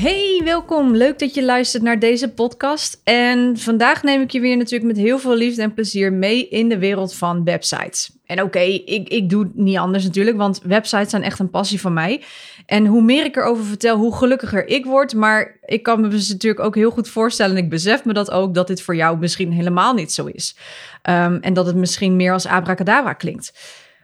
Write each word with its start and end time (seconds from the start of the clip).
Hey, 0.00 0.40
welkom. 0.44 0.96
Leuk 0.96 1.18
dat 1.18 1.34
je 1.34 1.44
luistert 1.44 1.82
naar 1.82 1.98
deze 1.98 2.28
podcast. 2.28 3.00
En 3.04 3.56
vandaag 3.56 4.02
neem 4.02 4.20
ik 4.20 4.30
je 4.30 4.40
weer 4.40 4.56
natuurlijk 4.56 4.92
met 4.92 5.04
heel 5.04 5.18
veel 5.18 5.34
liefde 5.34 5.62
en 5.62 5.74
plezier 5.74 6.12
mee 6.12 6.48
in 6.48 6.68
de 6.68 6.78
wereld 6.78 7.14
van 7.14 7.44
websites. 7.44 8.10
En 8.26 8.42
oké, 8.42 8.58
ik, 8.58 9.08
ik 9.08 9.30
doe 9.30 9.42
het 9.42 9.54
niet 9.54 9.76
anders 9.76 10.04
natuurlijk, 10.04 10.36
want 10.36 10.60
websites 10.62 11.10
zijn 11.10 11.22
echt 11.22 11.38
een 11.38 11.50
passie 11.50 11.80
van 11.80 11.92
mij. 11.92 12.22
En 12.66 12.86
hoe 12.86 13.02
meer 13.02 13.24
ik 13.24 13.36
erover 13.36 13.64
vertel, 13.64 13.96
hoe 13.96 14.16
gelukkiger 14.16 14.66
ik 14.66 14.84
word. 14.84 15.14
Maar 15.14 15.58
ik 15.64 15.82
kan 15.82 16.00
me 16.00 16.08
dus 16.08 16.28
natuurlijk 16.28 16.64
ook 16.64 16.74
heel 16.74 16.90
goed 16.90 17.08
voorstellen, 17.08 17.56
en 17.56 17.62
ik 17.62 17.70
besef 17.70 18.04
me 18.04 18.12
dat 18.12 18.30
ook, 18.30 18.54
dat 18.54 18.66
dit 18.66 18.82
voor 18.82 18.96
jou 18.96 19.18
misschien 19.18 19.52
helemaal 19.52 19.94
niet 19.94 20.12
zo 20.12 20.26
is. 20.26 20.56
Um, 21.02 21.38
en 21.40 21.52
dat 21.52 21.66
het 21.66 21.76
misschien 21.76 22.16
meer 22.16 22.32
als 22.32 22.46
abracadabra 22.46 23.12
klinkt. 23.12 23.52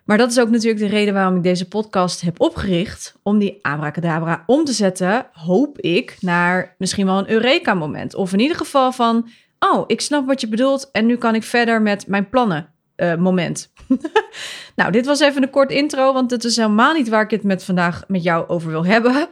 Maar 0.04 0.18
dat 0.18 0.30
is 0.30 0.40
ook 0.40 0.50
natuurlijk 0.50 0.80
de 0.80 0.96
reden 0.96 1.14
waarom 1.14 1.36
ik 1.36 1.42
deze 1.42 1.68
podcast 1.68 2.20
heb 2.20 2.40
opgericht. 2.40 3.14
Om 3.22 3.38
die 3.38 3.58
abracadabra 3.60 4.42
om 4.46 4.64
te 4.64 4.72
zetten, 4.72 5.26
hoop 5.32 5.80
ik, 5.80 6.16
naar 6.20 6.74
misschien 6.78 7.06
wel 7.06 7.18
een 7.18 7.30
Eureka-moment. 7.30 8.14
Of 8.14 8.32
in 8.32 8.40
ieder 8.40 8.56
geval 8.56 8.92
van, 8.92 9.28
oh, 9.58 9.84
ik 9.86 10.00
snap 10.00 10.26
wat 10.26 10.40
je 10.40 10.48
bedoelt 10.48 10.90
en 10.92 11.06
nu 11.06 11.16
kan 11.16 11.34
ik 11.34 11.42
verder 11.42 11.82
met 11.82 12.06
mijn 12.06 12.28
plannen. 12.28 12.72
Uh, 12.96 13.14
moment. 13.14 13.72
nou, 14.76 14.92
dit 14.92 15.06
was 15.06 15.20
even 15.20 15.42
een 15.42 15.50
kort 15.50 15.70
intro, 15.70 16.12
want 16.12 16.30
het 16.30 16.44
is 16.44 16.56
helemaal 16.56 16.92
niet 16.92 17.08
waar 17.08 17.22
ik 17.22 17.30
het 17.30 17.42
met 17.42 17.64
vandaag 17.64 18.04
met 18.08 18.22
jou 18.22 18.48
over 18.48 18.70
wil 18.70 18.84
hebben. 18.84 19.28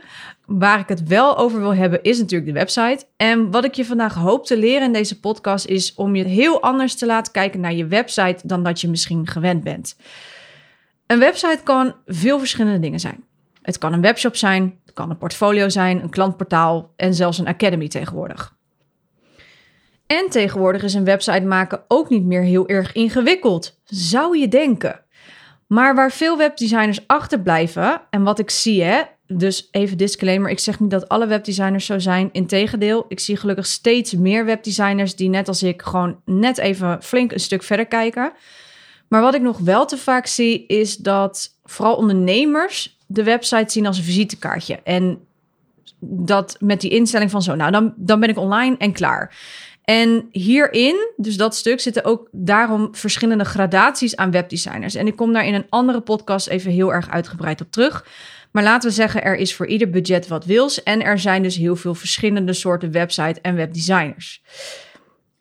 Waar 0.47 0.79
ik 0.79 0.89
het 0.89 1.03
wel 1.03 1.37
over 1.39 1.61
wil 1.61 1.75
hebben 1.75 2.03
is 2.03 2.19
natuurlijk 2.19 2.53
de 2.53 2.59
website. 2.59 3.05
En 3.17 3.51
wat 3.51 3.65
ik 3.65 3.75
je 3.75 3.85
vandaag 3.85 4.15
hoop 4.15 4.47
te 4.47 4.57
leren 4.57 4.87
in 4.87 4.93
deze 4.93 5.21
podcast 5.21 5.67
is 5.67 5.95
om 5.95 6.17
je 6.17 6.25
heel 6.25 6.63
anders 6.63 6.95
te 6.95 7.07
laten 7.07 7.33
kijken 7.33 7.61
naar 7.61 7.75
je 7.75 7.87
website 7.87 8.47
dan 8.47 8.63
dat 8.63 8.81
je 8.81 8.89
misschien 8.89 9.27
gewend 9.27 9.65
bent. 9.65 9.97
Een 11.13 11.19
website 11.19 11.61
kan 11.63 11.95
veel 12.07 12.39
verschillende 12.39 12.79
dingen 12.79 13.01
zijn. 13.01 13.25
Het 13.63 13.79
kan 13.79 13.93
een 13.93 14.01
webshop 14.01 14.37
zijn, 14.37 14.81
het 14.85 14.95
kan 14.95 15.11
een 15.11 15.19
portfolio 15.19 15.69
zijn, 15.69 16.03
een 16.03 16.11
klantportaal 16.11 16.93
en 16.97 17.15
zelfs 17.15 17.39
een 17.39 17.47
academy 17.47 17.89
tegenwoordig. 17.89 18.57
En 20.07 20.29
tegenwoordig 20.31 20.83
is 20.83 20.95
een 20.95 21.05
website 21.05 21.41
maken 21.41 21.85
ook 21.89 22.09
niet 22.09 22.25
meer 22.25 22.43
heel 22.43 22.69
erg 22.69 22.93
ingewikkeld, 22.93 23.81
zou 23.85 24.39
je 24.39 24.49
denken. 24.49 25.01
Maar 25.67 25.95
waar 25.95 26.13
veel 26.13 26.37
webdesigners 26.37 27.07
achterblijven, 27.07 28.01
en 28.11 28.23
wat 28.23 28.39
ik 28.39 28.51
zie, 28.51 28.83
hè, 28.83 29.03
dus 29.27 29.69
even 29.71 29.97
disclaimer, 29.97 30.51
ik 30.51 30.59
zeg 30.59 30.81
niet 30.81 30.91
dat 30.91 31.09
alle 31.09 31.27
webdesigners 31.27 31.87
zo 31.87 31.99
zijn. 31.99 32.29
Integendeel, 32.33 33.05
ik 33.09 33.21
zie 33.21 33.37
gelukkig 33.37 33.67
steeds 33.67 34.15
meer 34.15 34.45
webdesigners 34.45 35.17
die 35.17 35.29
net 35.29 35.49
als 35.49 35.63
ik 35.63 35.83
gewoon 35.83 36.21
net 36.25 36.59
even 36.59 37.03
flink 37.03 37.33
een 37.33 37.41
stuk 37.41 37.63
verder 37.63 37.87
kijken. 37.87 38.33
Maar 39.13 39.23
wat 39.23 39.35
ik 39.35 39.43
nog 39.43 39.59
wel 39.59 39.87
te 39.87 39.97
vaak 39.97 40.27
zie, 40.27 40.67
is 40.67 40.97
dat 40.97 41.59
vooral 41.65 41.97
ondernemers 41.97 42.99
de 43.07 43.23
website 43.23 43.73
zien 43.73 43.87
als 43.87 43.99
een 43.99 44.05
visitekaartje. 44.05 44.81
En 44.85 45.21
dat 46.01 46.57
met 46.61 46.81
die 46.81 46.91
instelling 46.91 47.31
van 47.31 47.43
zo, 47.43 47.55
nou 47.55 47.71
dan, 47.71 47.95
dan 47.97 48.21
ben 48.21 48.29
ik 48.29 48.39
online 48.39 48.77
en 48.79 48.93
klaar. 48.93 49.37
En 49.85 50.29
hierin, 50.31 51.13
dus 51.17 51.37
dat 51.37 51.55
stuk, 51.55 51.81
zitten 51.81 52.05
ook 52.05 52.29
daarom 52.31 52.95
verschillende 52.95 53.45
gradaties 53.45 54.17
aan 54.17 54.31
webdesigners. 54.31 54.95
En 54.95 55.07
ik 55.07 55.17
kom 55.17 55.33
daar 55.33 55.47
in 55.47 55.55
een 55.55 55.67
andere 55.69 56.01
podcast 56.01 56.47
even 56.47 56.71
heel 56.71 56.93
erg 56.93 57.11
uitgebreid 57.11 57.61
op 57.61 57.71
terug. 57.71 58.07
Maar 58.51 58.63
laten 58.63 58.89
we 58.89 58.95
zeggen, 58.95 59.25
er 59.25 59.37
is 59.37 59.55
voor 59.55 59.67
ieder 59.67 59.91
budget 59.91 60.29
wat 60.29 60.45
wils. 60.45 60.83
En 60.83 61.03
er 61.03 61.19
zijn 61.19 61.43
dus 61.43 61.57
heel 61.57 61.77
veel 61.77 61.95
verschillende 61.95 62.53
soorten 62.53 62.91
website 62.91 63.41
en 63.41 63.55
webdesigners. 63.55 64.43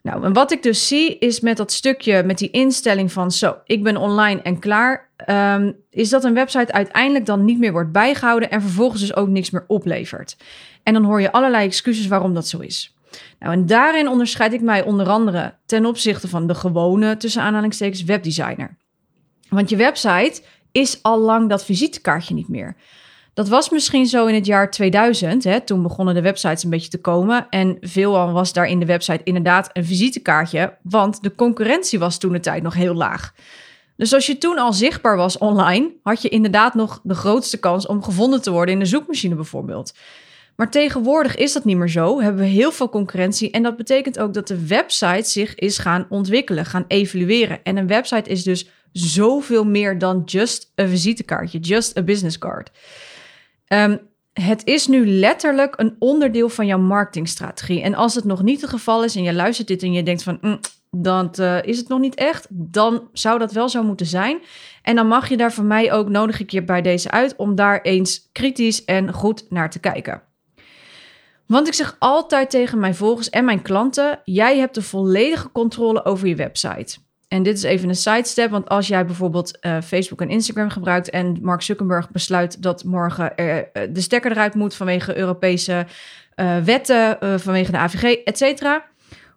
Nou, 0.02 0.24
en 0.24 0.32
wat 0.32 0.52
ik 0.52 0.62
dus 0.62 0.88
zie 0.88 1.18
is 1.18 1.40
met 1.40 1.56
dat 1.56 1.72
stukje, 1.72 2.22
met 2.22 2.38
die 2.38 2.50
instelling 2.50 3.12
van 3.12 3.30
zo, 3.30 3.56
ik 3.64 3.82
ben 3.82 3.96
online 3.96 4.42
en 4.42 4.58
klaar, 4.58 5.10
um, 5.26 5.76
is 5.90 6.08
dat 6.08 6.24
een 6.24 6.34
website 6.34 6.72
uiteindelijk 6.72 7.26
dan 7.26 7.44
niet 7.44 7.58
meer 7.58 7.72
wordt 7.72 7.92
bijgehouden 7.92 8.50
en 8.50 8.60
vervolgens 8.60 9.00
dus 9.00 9.16
ook 9.16 9.28
niks 9.28 9.50
meer 9.50 9.64
oplevert. 9.66 10.36
En 10.82 10.92
dan 10.92 11.04
hoor 11.04 11.20
je 11.20 11.32
allerlei 11.32 11.66
excuses 11.66 12.06
waarom 12.06 12.34
dat 12.34 12.48
zo 12.48 12.58
is. 12.58 12.96
Nou, 13.38 13.52
en 13.52 13.66
daarin 13.66 14.08
onderscheid 14.08 14.52
ik 14.52 14.60
mij 14.60 14.82
onder 14.84 15.08
andere 15.08 15.54
ten 15.66 15.86
opzichte 15.86 16.28
van 16.28 16.46
de 16.46 16.54
gewone, 16.54 17.16
tussen 17.16 17.42
aanhalingstekens, 17.42 18.02
webdesigner. 18.02 18.76
Want 19.48 19.70
je 19.70 19.76
website 19.76 20.42
is 20.72 21.02
al 21.02 21.18
lang 21.18 21.48
dat 21.48 21.64
visitekaartje 21.64 22.34
niet 22.34 22.48
meer. 22.48 22.76
Dat 23.34 23.48
was 23.48 23.70
misschien 23.70 24.06
zo 24.06 24.26
in 24.26 24.34
het 24.34 24.46
jaar 24.46 24.70
2000. 24.70 25.44
Hè, 25.44 25.60
toen 25.60 25.82
begonnen 25.82 26.14
de 26.14 26.22
websites 26.22 26.64
een 26.64 26.70
beetje 26.70 26.90
te 26.90 27.00
komen. 27.00 27.46
En 27.50 27.76
veelal 27.80 28.32
was 28.32 28.52
daar 28.52 28.66
in 28.66 28.78
de 28.78 28.86
website 28.86 29.20
inderdaad 29.24 29.70
een 29.72 29.84
visitekaartje. 29.84 30.76
Want 30.82 31.22
de 31.22 31.34
concurrentie 31.34 31.98
was 31.98 32.18
toen 32.18 32.32
de 32.32 32.40
tijd 32.40 32.62
nog 32.62 32.74
heel 32.74 32.94
laag. 32.94 33.32
Dus 33.96 34.14
als 34.14 34.26
je 34.26 34.38
toen 34.38 34.58
al 34.58 34.72
zichtbaar 34.72 35.16
was 35.16 35.38
online, 35.38 35.90
had 36.02 36.22
je 36.22 36.28
inderdaad 36.28 36.74
nog 36.74 37.00
de 37.02 37.14
grootste 37.14 37.58
kans 37.58 37.86
om 37.86 38.02
gevonden 38.02 38.42
te 38.42 38.50
worden 38.50 38.74
in 38.74 38.80
de 38.80 38.86
zoekmachine 38.86 39.34
bijvoorbeeld. 39.34 39.94
Maar 40.56 40.70
tegenwoordig 40.70 41.36
is 41.36 41.52
dat 41.52 41.64
niet 41.64 41.76
meer 41.76 41.88
zo. 41.88 42.20
Hebben 42.20 42.42
we 42.42 42.48
heel 42.48 42.72
veel 42.72 42.88
concurrentie. 42.88 43.50
En 43.50 43.62
dat 43.62 43.76
betekent 43.76 44.18
ook 44.18 44.34
dat 44.34 44.48
de 44.48 44.66
website 44.66 45.30
zich 45.30 45.54
is 45.54 45.78
gaan 45.78 46.06
ontwikkelen, 46.08 46.64
gaan 46.64 46.84
evalueren. 46.88 47.62
En 47.62 47.76
een 47.76 47.86
website 47.86 48.30
is 48.30 48.42
dus 48.42 48.68
zoveel 48.92 49.64
meer 49.64 49.98
dan 49.98 50.22
just 50.24 50.72
een 50.74 50.88
visitekaartje, 50.88 51.58
just 51.58 51.98
a 51.98 52.02
business 52.02 52.38
card. 52.38 52.70
Um, 53.72 54.10
het 54.32 54.64
is 54.64 54.86
nu 54.86 55.06
letterlijk 55.06 55.74
een 55.76 55.96
onderdeel 55.98 56.48
van 56.48 56.66
jouw 56.66 56.78
marketingstrategie. 56.78 57.82
En 57.82 57.94
als 57.94 58.14
het 58.14 58.24
nog 58.24 58.42
niet 58.42 58.60
het 58.60 58.70
geval 58.70 59.04
is 59.04 59.16
en 59.16 59.22
je 59.22 59.32
luistert 59.32 59.68
dit 59.68 59.82
en 59.82 59.92
je 59.92 60.02
denkt 60.02 60.22
van, 60.22 60.38
mm, 60.40 60.60
dan 60.90 61.34
uh, 61.40 61.62
is 61.62 61.78
het 61.78 61.88
nog 61.88 61.98
niet 61.98 62.14
echt, 62.14 62.46
dan 62.50 63.08
zou 63.12 63.38
dat 63.38 63.52
wel 63.52 63.68
zo 63.68 63.82
moeten 63.82 64.06
zijn. 64.06 64.40
En 64.82 64.96
dan 64.96 65.06
mag 65.06 65.28
je 65.28 65.36
daar 65.36 65.52
voor 65.52 65.64
mij 65.64 65.92
ook, 65.92 66.08
nodig 66.08 66.40
ik 66.40 66.50
je 66.50 66.62
bij 66.62 66.82
deze 66.82 67.10
uit, 67.10 67.36
om 67.36 67.54
daar 67.54 67.80
eens 67.80 68.28
kritisch 68.32 68.84
en 68.84 69.12
goed 69.12 69.46
naar 69.50 69.70
te 69.70 69.78
kijken. 69.78 70.22
Want 71.46 71.66
ik 71.66 71.74
zeg 71.74 71.96
altijd 71.98 72.50
tegen 72.50 72.78
mijn 72.78 72.94
volgers 72.94 73.30
en 73.30 73.44
mijn 73.44 73.62
klanten: 73.62 74.20
jij 74.24 74.58
hebt 74.58 74.74
de 74.74 74.82
volledige 74.82 75.52
controle 75.52 76.04
over 76.04 76.28
je 76.28 76.34
website. 76.34 76.98
En 77.32 77.42
dit 77.42 77.56
is 77.56 77.62
even 77.62 77.88
een 77.88 77.94
sidestep, 77.94 78.50
want 78.50 78.68
als 78.68 78.88
jij 78.88 79.06
bijvoorbeeld 79.06 79.58
uh, 79.60 79.80
Facebook 79.80 80.20
en 80.20 80.28
Instagram 80.28 80.70
gebruikt 80.70 81.10
en 81.10 81.38
Mark 81.42 81.62
Zuckerberg 81.62 82.10
besluit 82.10 82.62
dat 82.62 82.84
morgen 82.84 83.36
er, 83.36 83.70
uh, 83.72 83.82
de 83.94 84.00
stekker 84.00 84.30
eruit 84.30 84.54
moet 84.54 84.74
vanwege 84.74 85.16
Europese 85.16 85.86
uh, 86.36 86.58
wetten, 86.58 87.18
vanwege 87.40 87.70
de 87.70 87.78
AVG, 87.78 88.02
et 88.02 88.38
cetera. 88.38 88.84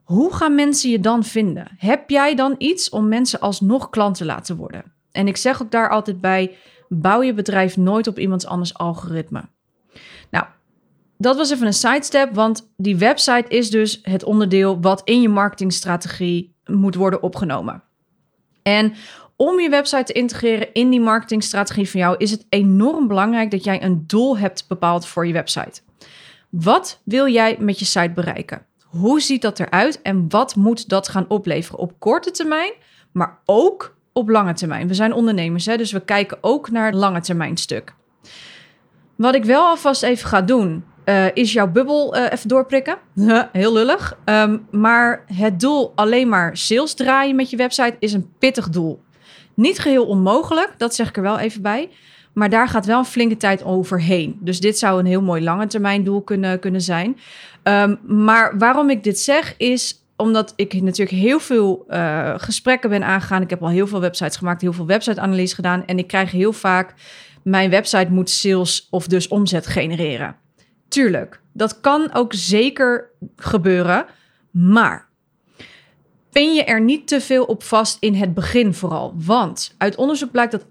Hoe 0.03 0.33
gaan 0.33 0.55
mensen 0.55 0.89
je 0.89 0.99
dan 0.99 1.23
vinden? 1.23 1.67
Heb 1.77 2.09
jij 2.09 2.35
dan 2.35 2.55
iets 2.57 2.89
om 2.89 3.07
mensen 3.07 3.39
alsnog 3.39 3.89
klant 3.89 4.17
te 4.17 4.25
laten 4.25 4.55
worden? 4.55 4.83
En 5.11 5.27
ik 5.27 5.37
zeg 5.37 5.61
ook 5.61 5.71
daar 5.71 5.89
altijd 5.89 6.21
bij: 6.21 6.55
bouw 6.89 7.21
je 7.21 7.33
bedrijf 7.33 7.77
nooit 7.77 8.07
op 8.07 8.19
iemands 8.19 8.45
anders 8.45 8.73
algoritme. 8.73 9.43
Nou, 10.31 10.45
dat 11.17 11.35
was 11.35 11.51
even 11.51 11.67
een 11.67 11.73
sidestep, 11.73 12.33
want 12.33 12.71
die 12.77 12.97
website 12.97 13.47
is 13.47 13.69
dus 13.69 13.99
het 14.01 14.23
onderdeel 14.23 14.81
wat 14.81 15.01
in 15.03 15.21
je 15.21 15.29
marketingstrategie 15.29 16.54
moet 16.65 16.95
worden 16.95 17.23
opgenomen. 17.23 17.83
En 18.63 18.93
om 19.35 19.59
je 19.59 19.69
website 19.69 20.03
te 20.03 20.13
integreren 20.13 20.73
in 20.73 20.89
die 20.89 21.01
marketingstrategie 21.01 21.89
van 21.89 21.99
jou, 21.99 22.15
is 22.17 22.31
het 22.31 22.45
enorm 22.49 23.07
belangrijk 23.07 23.51
dat 23.51 23.63
jij 23.63 23.83
een 23.83 24.03
doel 24.07 24.37
hebt 24.37 24.67
bepaald 24.67 25.07
voor 25.07 25.27
je 25.27 25.33
website. 25.33 25.81
Wat 26.49 27.01
wil 27.03 27.27
jij 27.27 27.57
met 27.59 27.79
je 27.79 27.85
site 27.85 28.11
bereiken? 28.15 28.65
Hoe 28.85 29.21
ziet 29.21 29.41
dat 29.41 29.59
eruit 29.59 30.01
en 30.01 30.29
wat 30.29 30.55
moet 30.55 30.89
dat 30.89 31.07
gaan 31.07 31.25
opleveren 31.27 31.79
op 31.79 31.99
korte 31.99 32.31
termijn, 32.31 32.73
maar 33.11 33.39
ook 33.45 33.95
op 34.13 34.29
lange 34.29 34.53
termijn? 34.53 34.87
We 34.87 34.93
zijn 34.93 35.13
ondernemers, 35.13 35.65
hè, 35.65 35.77
dus 35.77 35.91
we 35.91 36.05
kijken 36.05 36.37
ook 36.41 36.71
naar 36.71 36.85
het 36.85 36.95
lange 36.95 37.21
termijn 37.21 37.57
stuk. 37.57 37.95
Wat 39.15 39.35
ik 39.35 39.45
wel 39.45 39.65
alvast 39.65 40.03
even 40.03 40.27
ga 40.27 40.41
doen, 40.41 40.83
uh, 41.05 41.25
is 41.33 41.53
jouw 41.53 41.67
bubbel 41.67 42.17
uh, 42.17 42.23
even 42.31 42.47
doorprikken. 42.47 42.97
Heel 43.51 43.73
lullig. 43.73 44.17
Um, 44.25 44.67
maar 44.71 45.23
het 45.33 45.59
doel 45.59 45.91
alleen 45.95 46.29
maar 46.29 46.57
sales 46.57 46.93
draaien 46.93 47.35
met 47.35 47.49
je 47.49 47.57
website 47.57 47.95
is 47.99 48.13
een 48.13 48.33
pittig 48.39 48.69
doel. 48.69 49.03
Niet 49.53 49.79
geheel 49.79 50.05
onmogelijk, 50.05 50.73
dat 50.77 50.95
zeg 50.95 51.09
ik 51.09 51.17
er 51.17 51.21
wel 51.21 51.39
even 51.39 51.61
bij. 51.61 51.89
Maar 52.33 52.49
daar 52.49 52.67
gaat 52.67 52.85
wel 52.85 52.99
een 52.99 53.05
flinke 53.05 53.37
tijd 53.37 53.63
overheen. 53.63 54.37
Dus 54.39 54.59
dit 54.59 54.77
zou 54.77 54.99
een 54.99 55.05
heel 55.05 55.21
mooi 55.21 55.43
lange 55.43 55.67
termijn 55.67 56.03
doel 56.03 56.21
kunnen, 56.21 56.59
kunnen 56.59 56.81
zijn. 56.81 57.17
Um, 57.63 57.99
maar 58.03 58.57
waarom 58.57 58.89
ik 58.89 59.03
dit 59.03 59.19
zeg 59.19 59.53
is 59.57 60.03
omdat 60.15 60.53
ik 60.55 60.81
natuurlijk 60.81 61.17
heel 61.17 61.39
veel 61.39 61.85
uh, 61.89 62.33
gesprekken 62.37 62.89
ben 62.89 63.03
aangegaan. 63.03 63.41
Ik 63.41 63.49
heb 63.49 63.61
al 63.61 63.69
heel 63.69 63.87
veel 63.87 63.99
websites 63.99 64.37
gemaakt, 64.37 64.61
heel 64.61 64.73
veel 64.73 64.85
website-analyse 64.85 65.55
gedaan. 65.55 65.85
En 65.85 65.97
ik 65.97 66.07
krijg 66.07 66.31
heel 66.31 66.53
vaak: 66.53 66.93
mijn 67.43 67.69
website 67.69 68.11
moet 68.11 68.29
sales 68.29 68.87
of 68.89 69.07
dus 69.07 69.27
omzet 69.27 69.67
genereren. 69.67 70.35
Tuurlijk, 70.95 71.39
Dat 71.53 71.81
kan 71.81 72.13
ook 72.13 72.33
zeker 72.33 73.09
gebeuren. 73.35 74.05
Maar 74.51 75.09
pin 76.31 76.53
je 76.53 76.63
er 76.63 76.81
niet 76.81 77.07
te 77.07 77.21
veel 77.21 77.43
op 77.43 77.63
vast 77.63 77.97
in 77.99 78.13
het 78.13 78.33
begin 78.33 78.73
vooral. 78.73 79.13
Want 79.15 79.75
uit 79.77 79.95
onderzoek 79.95 80.31
blijkt 80.31 80.51
dat 80.51 80.65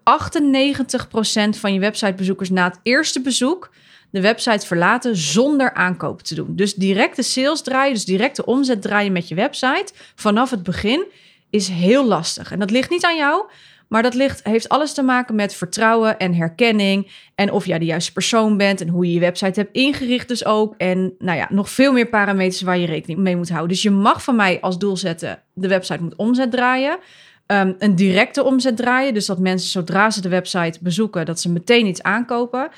98% 1.56 1.58
van 1.58 1.72
je 1.72 1.80
websitebezoekers 1.80 2.50
na 2.50 2.64
het 2.64 2.80
eerste 2.82 3.20
bezoek 3.20 3.70
de 4.10 4.20
website 4.20 4.66
verlaten 4.66 5.16
zonder 5.16 5.74
aankoop 5.74 6.22
te 6.22 6.34
doen. 6.34 6.56
Dus 6.56 6.74
directe 6.74 7.22
sales 7.22 7.62
draaien, 7.62 7.94
dus 7.94 8.04
directe 8.04 8.44
omzet 8.44 8.82
draaien 8.82 9.12
met 9.12 9.28
je 9.28 9.34
website 9.34 9.92
vanaf 10.14 10.50
het 10.50 10.62
begin 10.62 11.06
is 11.50 11.68
heel 11.68 12.06
lastig. 12.06 12.52
En 12.52 12.58
dat 12.58 12.70
ligt 12.70 12.90
niet 12.90 13.04
aan 13.04 13.16
jou, 13.16 13.44
maar 13.88 14.02
dat 14.02 14.14
ligt, 14.14 14.44
heeft 14.44 14.68
alles 14.68 14.94
te 14.94 15.02
maken 15.02 15.34
met 15.34 15.54
vertrouwen 15.54 16.18
en 16.18 16.34
herkenning. 16.34 17.12
En 17.34 17.50
of 17.50 17.66
jij 17.66 17.78
de 17.78 17.84
juiste 17.84 18.12
persoon 18.12 18.56
bent 18.56 18.80
en 18.80 18.88
hoe 18.88 19.06
je 19.06 19.12
je 19.12 19.20
website 19.20 19.60
hebt 19.60 19.74
ingericht 19.76 20.28
dus 20.28 20.44
ook. 20.44 20.74
En 20.76 21.14
nou 21.18 21.38
ja, 21.38 21.46
nog 21.50 21.70
veel 21.70 21.92
meer 21.92 22.08
parameters 22.08 22.62
waar 22.62 22.78
je 22.78 22.86
rekening 22.86 23.18
mee 23.18 23.36
moet 23.36 23.48
houden. 23.48 23.68
Dus 23.68 23.82
je 23.82 23.90
mag 23.90 24.22
van 24.22 24.36
mij 24.36 24.60
als 24.60 24.78
doel 24.78 24.96
zetten, 24.96 25.42
de 25.52 25.68
website 25.68 26.02
moet 26.02 26.16
omzet 26.16 26.50
draaien. 26.50 26.98
Ehm, 27.46 27.72
een 27.78 27.94
directe 27.94 28.44
omzet 28.44 28.76
draaien. 28.76 29.14
Dus 29.14 29.26
dat 29.26 29.38
mensen 29.38 29.70
zodra 29.70 30.10
ze 30.10 30.20
de 30.20 30.28
website 30.28 30.78
bezoeken, 30.82 31.26
dat 31.26 31.40
ze 31.40 31.50
meteen 31.50 31.86
iets 31.86 32.02
aankopen. 32.02 32.68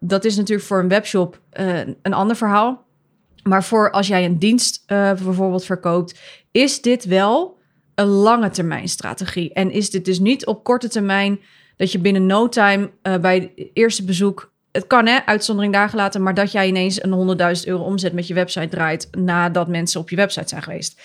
Dat 0.00 0.24
is 0.24 0.36
natuurlijk 0.36 0.66
voor 0.66 0.78
een 0.78 0.88
webshop 0.88 1.40
uh, 1.60 1.78
een 2.02 2.14
ander 2.14 2.36
verhaal. 2.36 2.84
Maar 3.42 3.64
voor 3.64 3.90
als 3.90 4.06
jij 4.06 4.24
een 4.24 4.38
dienst 4.38 4.82
uh, 4.86 5.12
bijvoorbeeld 5.12 5.64
verkoopt, 5.64 6.20
is 6.50 6.80
dit 6.80 7.04
wel 7.04 7.60
een 7.94 8.06
lange 8.06 8.50
termijn 8.50 8.88
strategie. 8.88 9.52
En 9.52 9.70
is 9.70 9.90
dit 9.90 10.04
dus 10.04 10.18
niet 10.18 10.46
op 10.46 10.64
korte 10.64 10.88
termijn 10.88 11.40
dat 11.76 11.92
je 11.92 11.98
binnen 11.98 12.26
no 12.26 12.48
time 12.48 12.90
uh, 13.02 13.16
bij 13.16 13.52
het 13.56 13.70
eerste 13.72 14.04
bezoek. 14.04 14.52
Het 14.72 14.86
kan 14.86 15.06
hè, 15.06 15.18
uitzondering 15.26 15.72
daar 15.72 15.88
gelaten, 15.88 16.22
maar 16.22 16.34
dat 16.34 16.52
jij 16.52 16.68
ineens 16.68 17.02
een 17.02 17.38
100.000 17.56 17.68
euro 17.68 17.82
omzet 17.82 18.12
met 18.12 18.26
je 18.26 18.34
website 18.34 18.68
draait 18.68 19.08
nadat 19.10 19.68
mensen 19.68 20.00
op 20.00 20.10
je 20.10 20.16
website 20.16 20.48
zijn 20.48 20.62
geweest. 20.62 21.00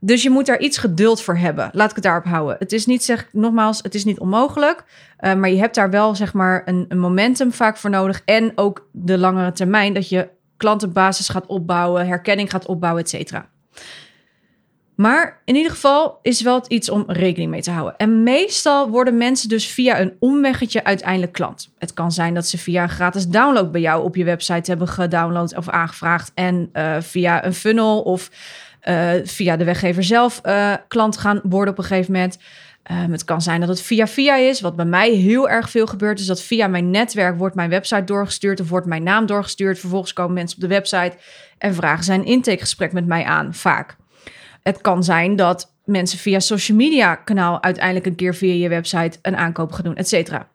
Dus 0.00 0.22
je 0.22 0.30
moet 0.30 0.46
daar 0.46 0.58
iets 0.58 0.78
geduld 0.78 1.22
voor 1.22 1.36
hebben. 1.36 1.70
Laat 1.72 1.88
ik 1.88 1.94
het 1.94 2.04
daarop 2.04 2.24
houden. 2.24 2.56
Het 2.58 2.72
is 2.72 2.86
niet, 2.86 3.04
zeg 3.04 3.28
nogmaals, 3.32 3.82
het 3.82 3.94
is 3.94 4.04
niet 4.04 4.18
onmogelijk. 4.18 4.84
Uh, 5.20 5.34
maar 5.34 5.50
je 5.50 5.58
hebt 5.58 5.74
daar 5.74 5.90
wel, 5.90 6.14
zeg 6.14 6.32
maar, 6.32 6.62
een, 6.64 6.84
een, 6.88 6.98
momentum 6.98 7.52
vaak 7.52 7.76
voor 7.76 7.90
nodig. 7.90 8.22
En 8.24 8.52
ook 8.54 8.88
de 8.92 9.18
langere 9.18 9.52
termijn, 9.52 9.94
dat 9.94 10.08
je 10.08 10.28
klantenbasis 10.56 11.28
gaat 11.28 11.46
opbouwen, 11.46 12.06
herkenning 12.06 12.50
gaat 12.50 12.66
opbouwen, 12.66 13.02
et 13.02 13.08
cetera. 13.08 13.48
Maar 14.96 15.40
in 15.44 15.56
ieder 15.56 15.70
geval 15.70 16.18
is 16.22 16.42
wel 16.42 16.64
iets 16.68 16.90
om 16.90 17.04
rekening 17.06 17.50
mee 17.50 17.62
te 17.62 17.70
houden. 17.70 17.96
En 17.96 18.22
meestal 18.22 18.90
worden 18.90 19.16
mensen 19.16 19.48
dus 19.48 19.66
via 19.66 20.00
een 20.00 20.16
omweggetje 20.18 20.84
uiteindelijk 20.84 21.32
klant. 21.32 21.70
Het 21.78 21.94
kan 21.94 22.12
zijn 22.12 22.34
dat 22.34 22.46
ze 22.46 22.58
via 22.58 22.82
een 22.82 22.88
gratis 22.88 23.28
download 23.28 23.72
bij 23.72 23.80
jou 23.80 24.04
op 24.04 24.16
je 24.16 24.24
website 24.24 24.70
hebben 24.70 24.88
gedownload 24.88 25.56
of 25.56 25.68
aangevraagd. 25.68 26.32
En 26.34 26.70
uh, 26.72 26.96
via 27.00 27.44
een 27.44 27.54
funnel 27.54 28.02
of 28.02 28.30
uh, 28.88 29.10
via 29.24 29.56
de 29.56 29.64
weggever 29.64 30.04
zelf 30.04 30.40
uh, 30.44 30.74
klant 30.88 31.16
gaan 31.16 31.40
worden 31.42 31.72
op 31.72 31.78
een 31.78 31.84
gegeven 31.84 32.12
moment. 32.12 32.38
Um, 32.90 33.12
het 33.12 33.24
kan 33.24 33.42
zijn 33.42 33.60
dat 33.60 33.68
het 33.68 33.82
via 33.82 34.06
via 34.06 34.36
is, 34.36 34.60
wat 34.60 34.76
bij 34.76 34.84
mij 34.84 35.10
heel 35.10 35.48
erg 35.48 35.70
veel 35.70 35.86
gebeurt. 35.86 36.20
Is 36.20 36.26
dat 36.26 36.42
via 36.42 36.66
mijn 36.66 36.90
netwerk 36.90 37.38
wordt 37.38 37.54
mijn 37.54 37.70
website 37.70 38.04
doorgestuurd 38.04 38.60
of 38.60 38.68
wordt 38.68 38.86
mijn 38.86 39.02
naam 39.02 39.26
doorgestuurd. 39.26 39.78
Vervolgens 39.78 40.12
komen 40.12 40.34
mensen 40.34 40.56
op 40.56 40.62
de 40.62 40.74
website 40.74 41.16
en 41.58 41.74
vragen 41.74 42.04
zijn 42.04 42.24
intakegesprek 42.24 42.92
met 42.92 43.06
mij 43.06 43.24
aan, 43.24 43.54
vaak. 43.54 43.96
Het 44.66 44.80
kan 44.80 45.04
zijn 45.04 45.36
dat 45.36 45.72
mensen 45.84 46.18
via 46.18 46.40
social 46.40 46.76
media 46.76 47.14
kanaal 47.14 47.62
uiteindelijk 47.62 48.06
een 48.06 48.14
keer 48.14 48.34
via 48.34 48.54
je 48.54 48.68
website 48.68 49.18
een 49.22 49.36
aankoop 49.36 49.72
gaan 49.72 49.84
doen, 49.84 49.96
et 49.96 50.08
cetera. 50.08 50.48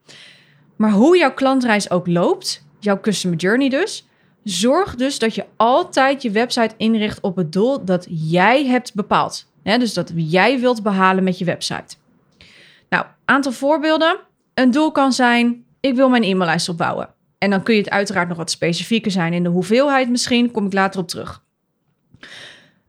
Maar 0.76 0.92
hoe 0.92 1.18
jouw 1.18 1.34
klantreis 1.34 1.90
ook 1.90 2.08
loopt, 2.08 2.66
jouw 2.80 3.00
customer 3.00 3.38
journey 3.38 3.70
dus, 3.70 4.08
zorg 4.44 4.96
dus 4.96 5.20
dat 5.20 5.36
je 5.36 5.46
altijd 5.58 6.22
je 6.22 6.32
website 6.32 6.74
inricht 6.78 7.22
op 7.22 7.36
het 7.36 7.52
doel 7.52 7.86
dat 7.86 8.08
jij 8.10 8.66
hebt 8.66 8.94
bepaald. 8.94 9.52
dus 9.64 9.94
dat 9.94 10.12
jij 10.16 10.60
wilt 10.60 10.84
behalen 10.84 11.24
met 11.24 11.38
je 11.38 11.46
website. 11.46 11.96
Nou, 12.90 13.06
aantal 13.26 13.52
voorbeelden. 13.52 14.20
Een 14.54 14.72
doel 14.72 14.92
kan 14.92 15.14
zijn: 15.14 15.66
ik 15.80 15.96
wil 15.96 16.10
mijn 16.10 16.24
e-maillijst 16.24 16.70
opbouwen. 16.70 17.10
En 17.38 17.50
dan 17.50 17.64
kun 17.64 17.76
je 17.76 17.82
het 17.82 17.90
uiteraard 17.90 18.28
nog 18.28 18.38
wat 18.38 18.52
specifieker 18.52 19.12
zijn 19.12 19.34
in 19.34 19.44
de 19.44 19.50
hoeveelheid 19.50 20.10
misschien, 20.10 20.52
kom 20.52 20.66
ik 20.66 20.74
later 20.74 21.00
op 21.00 21.08
terug. 21.08 21.44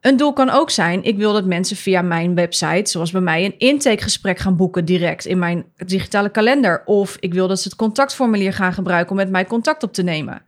Een 0.03 0.17
doel 0.17 0.33
kan 0.33 0.51
ook 0.51 0.71
zijn: 0.71 1.05
ik 1.05 1.17
wil 1.17 1.33
dat 1.33 1.45
mensen 1.45 1.77
via 1.77 2.03
mijn 2.03 2.35
website, 2.35 2.91
zoals 2.91 3.11
bij 3.11 3.21
mij, 3.21 3.45
een 3.45 3.59
intakegesprek 3.59 4.39
gaan 4.39 4.57
boeken 4.57 4.85
direct 4.85 5.25
in 5.27 5.39
mijn 5.39 5.65
digitale 5.77 6.29
kalender. 6.29 6.83
Of 6.85 7.17
ik 7.21 7.35
wil 7.35 7.49
dat 7.49 7.61
ze 7.61 7.69
het 7.69 7.77
contactformulier 7.77 8.53
gaan 8.53 8.73
gebruiken 8.73 9.11
om 9.11 9.17
met 9.17 9.31
mij 9.31 9.47
contact 9.47 9.83
op 9.83 9.93
te 9.93 10.03
nemen. 10.03 10.43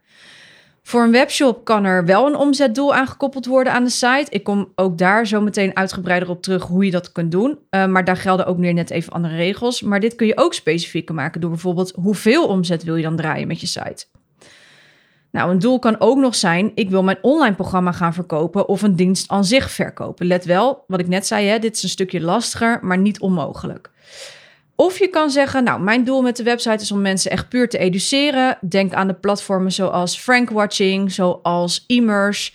Voor 0.82 1.02
een 1.02 1.10
webshop 1.10 1.64
kan 1.64 1.84
er 1.84 2.04
wel 2.04 2.26
een 2.26 2.36
omzetdoel 2.36 2.94
aangekoppeld 2.94 3.46
worden 3.46 3.72
aan 3.72 3.84
de 3.84 3.90
site. 3.90 4.26
Ik 4.28 4.44
kom 4.44 4.72
ook 4.74 4.98
daar 4.98 5.26
zo 5.26 5.40
meteen 5.40 5.76
uitgebreider 5.76 6.28
op 6.28 6.42
terug 6.42 6.62
hoe 6.62 6.84
je 6.84 6.90
dat 6.90 7.12
kunt 7.12 7.32
doen. 7.32 7.58
Uh, 7.70 7.86
maar 7.86 8.04
daar 8.04 8.16
gelden 8.16 8.46
ook 8.46 8.58
weer 8.58 8.74
net 8.74 8.90
even 8.90 9.12
andere 9.12 9.36
regels. 9.36 9.82
Maar 9.82 10.00
dit 10.00 10.14
kun 10.14 10.26
je 10.26 10.36
ook 10.36 10.54
specifieker 10.54 11.14
maken 11.14 11.40
door 11.40 11.50
bijvoorbeeld 11.50 11.92
hoeveel 11.94 12.46
omzet 12.46 12.84
wil 12.84 12.96
je 12.96 13.02
dan 13.02 13.16
draaien 13.16 13.46
met 13.46 13.60
je 13.60 13.66
site. 13.66 14.06
Nou, 15.34 15.50
een 15.50 15.58
doel 15.58 15.78
kan 15.78 16.00
ook 16.00 16.18
nog 16.18 16.34
zijn: 16.34 16.72
ik 16.74 16.90
wil 16.90 17.02
mijn 17.02 17.18
online 17.22 17.54
programma 17.54 17.92
gaan 17.92 18.14
verkopen 18.14 18.68
of 18.68 18.82
een 18.82 18.96
dienst 18.96 19.30
aan 19.30 19.44
zich 19.44 19.70
verkopen. 19.70 20.26
Let 20.26 20.44
wel, 20.44 20.84
wat 20.86 21.00
ik 21.00 21.08
net 21.08 21.26
zei, 21.26 21.46
hè, 21.46 21.58
dit 21.58 21.76
is 21.76 21.82
een 21.82 21.88
stukje 21.88 22.20
lastiger, 22.20 22.78
maar 22.82 22.98
niet 22.98 23.20
onmogelijk. 23.20 23.90
Of 24.76 24.98
je 24.98 25.08
kan 25.08 25.30
zeggen, 25.30 25.64
nou, 25.64 25.80
mijn 25.80 26.04
doel 26.04 26.22
met 26.22 26.36
de 26.36 26.42
website 26.42 26.82
is 26.82 26.92
om 26.92 27.00
mensen 27.00 27.30
echt 27.30 27.48
puur 27.48 27.68
te 27.68 27.78
educeren. 27.78 28.58
Denk 28.68 28.92
aan 28.92 29.06
de 29.06 29.14
platformen 29.14 29.72
zoals 29.72 30.18
Frankwatching, 30.18 31.12
zoals 31.12 31.84
Immers. 31.86 32.54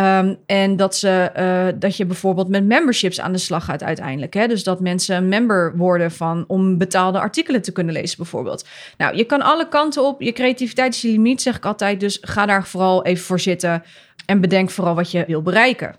Um, 0.00 0.38
en 0.46 0.76
dat, 0.76 0.96
ze, 0.96 1.30
uh, 1.36 1.80
dat 1.80 1.96
je 1.96 2.06
bijvoorbeeld 2.06 2.48
met 2.48 2.64
memberships 2.64 3.20
aan 3.20 3.32
de 3.32 3.38
slag 3.38 3.64
gaat 3.64 3.82
uiteindelijk. 3.82 4.34
Hè? 4.34 4.46
Dus 4.46 4.64
dat 4.64 4.80
mensen 4.80 5.28
member 5.28 5.76
worden 5.76 6.10
van 6.10 6.44
om 6.46 6.78
betaalde 6.78 7.18
artikelen 7.18 7.62
te 7.62 7.72
kunnen 7.72 7.94
lezen 7.94 8.16
bijvoorbeeld. 8.16 8.66
Nou, 8.98 9.16
je 9.16 9.24
kan 9.24 9.42
alle 9.42 9.68
kanten 9.68 10.04
op. 10.04 10.22
Je 10.22 10.32
creativiteit 10.32 10.94
is 10.94 11.02
je 11.02 11.08
limiet, 11.08 11.42
zeg 11.42 11.56
ik 11.56 11.64
altijd. 11.64 12.00
Dus 12.00 12.18
ga 12.20 12.46
daar 12.46 12.66
vooral 12.66 13.04
even 13.04 13.24
voor 13.24 13.40
zitten. 13.40 13.82
En 14.26 14.40
bedenk 14.40 14.70
vooral 14.70 14.94
wat 14.94 15.10
je 15.10 15.24
wil 15.26 15.42
bereiken. 15.42 15.96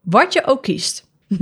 Wat 0.00 0.32
je 0.32 0.46
ook 0.46 0.62
kiest. 0.62 1.08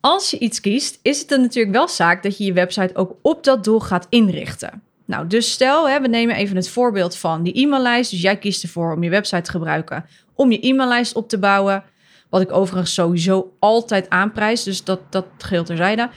Als 0.00 0.30
je 0.30 0.38
iets 0.38 0.60
kiest, 0.60 0.98
is 1.02 1.18
het 1.18 1.28
dan 1.28 1.40
natuurlijk 1.40 1.74
wel 1.74 1.88
zaak 1.88 2.22
dat 2.22 2.38
je 2.38 2.44
je 2.44 2.52
website 2.52 2.96
ook 2.96 3.16
op 3.22 3.44
dat 3.44 3.64
doel 3.64 3.80
gaat 3.80 4.06
inrichten. 4.08 4.82
Nou, 5.06 5.26
dus 5.26 5.52
stel, 5.52 5.88
hè, 5.88 6.00
we 6.00 6.08
nemen 6.08 6.36
even 6.36 6.56
het 6.56 6.68
voorbeeld 6.68 7.16
van 7.16 7.42
die 7.42 7.62
e-maillijst. 7.62 8.10
Dus 8.10 8.20
jij 8.20 8.38
kiest 8.38 8.62
ervoor 8.62 8.92
om 8.92 9.02
je 9.02 9.10
website 9.10 9.42
te 9.42 9.50
gebruiken 9.50 10.04
om 10.34 10.52
je 10.52 10.60
e-maillijst 10.60 11.14
op 11.14 11.28
te 11.28 11.38
bouwen. 11.38 11.84
Wat 12.30 12.40
ik 12.40 12.52
overigens 12.52 12.94
sowieso 12.94 13.52
altijd 13.58 14.10
aanprijs, 14.10 14.62
dus 14.62 14.84
dat, 14.84 15.00
dat 15.10 15.26
geldt 15.38 15.66
terzijde. 15.66 16.10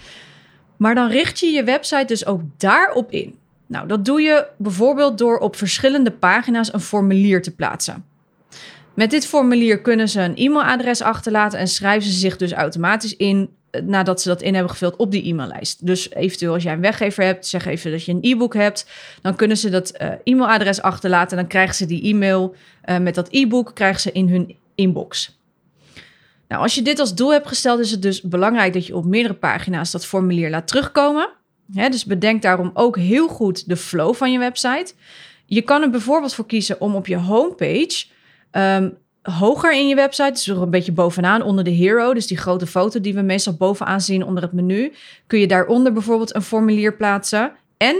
Maar 0.77 0.95
dan 0.95 1.09
richt 1.09 1.39
je 1.39 1.47
je 1.47 1.63
website 1.63 2.05
dus 2.05 2.25
ook 2.25 2.41
daarop 2.57 3.11
in. 3.11 3.35
Nou, 3.67 3.87
dat 3.87 4.05
doe 4.05 4.21
je 4.21 4.47
bijvoorbeeld 4.57 5.17
door 5.17 5.37
op 5.37 5.55
verschillende 5.55 6.11
pagina's 6.11 6.73
een 6.73 6.79
formulier 6.79 7.41
te 7.41 7.55
plaatsen. 7.55 8.05
Met 8.97 9.11
dit 9.11 9.27
formulier 9.27 9.81
kunnen 9.81 10.09
ze 10.09 10.21
een 10.21 10.35
e-mailadres 10.35 11.01
achterlaten 11.01 11.59
en 11.59 11.67
schrijven 11.67 12.11
ze 12.11 12.19
zich 12.19 12.37
dus 12.37 12.51
automatisch 12.51 13.15
in 13.15 13.49
nadat 13.83 14.21
ze 14.21 14.27
dat 14.27 14.41
in 14.41 14.53
hebben 14.53 14.71
gevuld 14.71 14.95
op 14.95 15.11
die 15.11 15.23
e-maillijst. 15.23 15.85
Dus 15.85 16.11
eventueel 16.13 16.53
als 16.53 16.63
jij 16.63 16.73
een 16.73 16.81
weggever 16.81 17.23
hebt, 17.23 17.47
zeg 17.47 17.65
even 17.65 17.91
dat 17.91 18.03
je 18.03 18.11
een 18.11 18.17
e-book 18.21 18.53
hebt, 18.53 18.87
dan 19.21 19.35
kunnen 19.35 19.57
ze 19.57 19.69
dat 19.69 20.01
uh, 20.01 20.11
e-mailadres 20.23 20.81
achterlaten 20.81 21.31
en 21.31 21.37
dan 21.37 21.47
krijgen 21.47 21.75
ze 21.75 21.85
die 21.85 22.03
e-mail 22.03 22.55
uh, 22.85 22.97
met 22.97 23.15
dat 23.15 23.27
e-book 23.31 23.71
krijgen 23.73 24.01
ze 24.01 24.11
in 24.11 24.29
hun 24.29 24.55
inbox. 24.75 25.39
Nou, 26.47 26.61
als 26.61 26.75
je 26.75 26.81
dit 26.81 26.99
als 26.99 27.15
doel 27.15 27.31
hebt 27.31 27.47
gesteld, 27.47 27.79
is 27.79 27.91
het 27.91 28.01
dus 28.01 28.21
belangrijk 28.21 28.73
dat 28.73 28.85
je 28.85 28.95
op 28.95 29.05
meerdere 29.05 29.33
pagina's 29.33 29.91
dat 29.91 30.05
formulier 30.05 30.49
laat 30.49 30.67
terugkomen. 30.67 31.29
Dus 31.65 32.05
bedenk 32.05 32.41
daarom 32.41 32.71
ook 32.73 32.97
heel 32.97 33.27
goed 33.27 33.69
de 33.69 33.77
flow 33.77 34.13
van 34.13 34.31
je 34.31 34.39
website. 34.39 34.93
Je 35.45 35.61
kan 35.61 35.81
er 35.81 35.89
bijvoorbeeld 35.89 36.33
voor 36.33 36.45
kiezen 36.45 36.81
om 36.81 36.95
op 36.95 37.07
je 37.07 37.17
homepage 37.17 38.15
um, 38.51 38.97
hoger 39.21 39.73
in 39.73 39.87
je 39.87 39.95
website, 39.95 40.31
dus 40.31 40.47
een 40.47 40.69
beetje 40.69 40.91
bovenaan 40.91 41.41
onder 41.41 41.63
de 41.63 41.69
hero, 41.69 42.13
dus 42.13 42.27
die 42.27 42.37
grote 42.37 42.67
foto 42.67 43.01
die 43.01 43.13
we 43.13 43.21
meestal 43.21 43.53
bovenaan 43.53 44.01
zien 44.01 44.23
onder 44.23 44.43
het 44.43 44.51
menu, 44.51 44.93
kun 45.27 45.39
je 45.39 45.47
daaronder 45.47 45.93
bijvoorbeeld 45.93 46.35
een 46.35 46.41
formulier 46.41 46.95
plaatsen. 46.95 47.51
En 47.77 47.95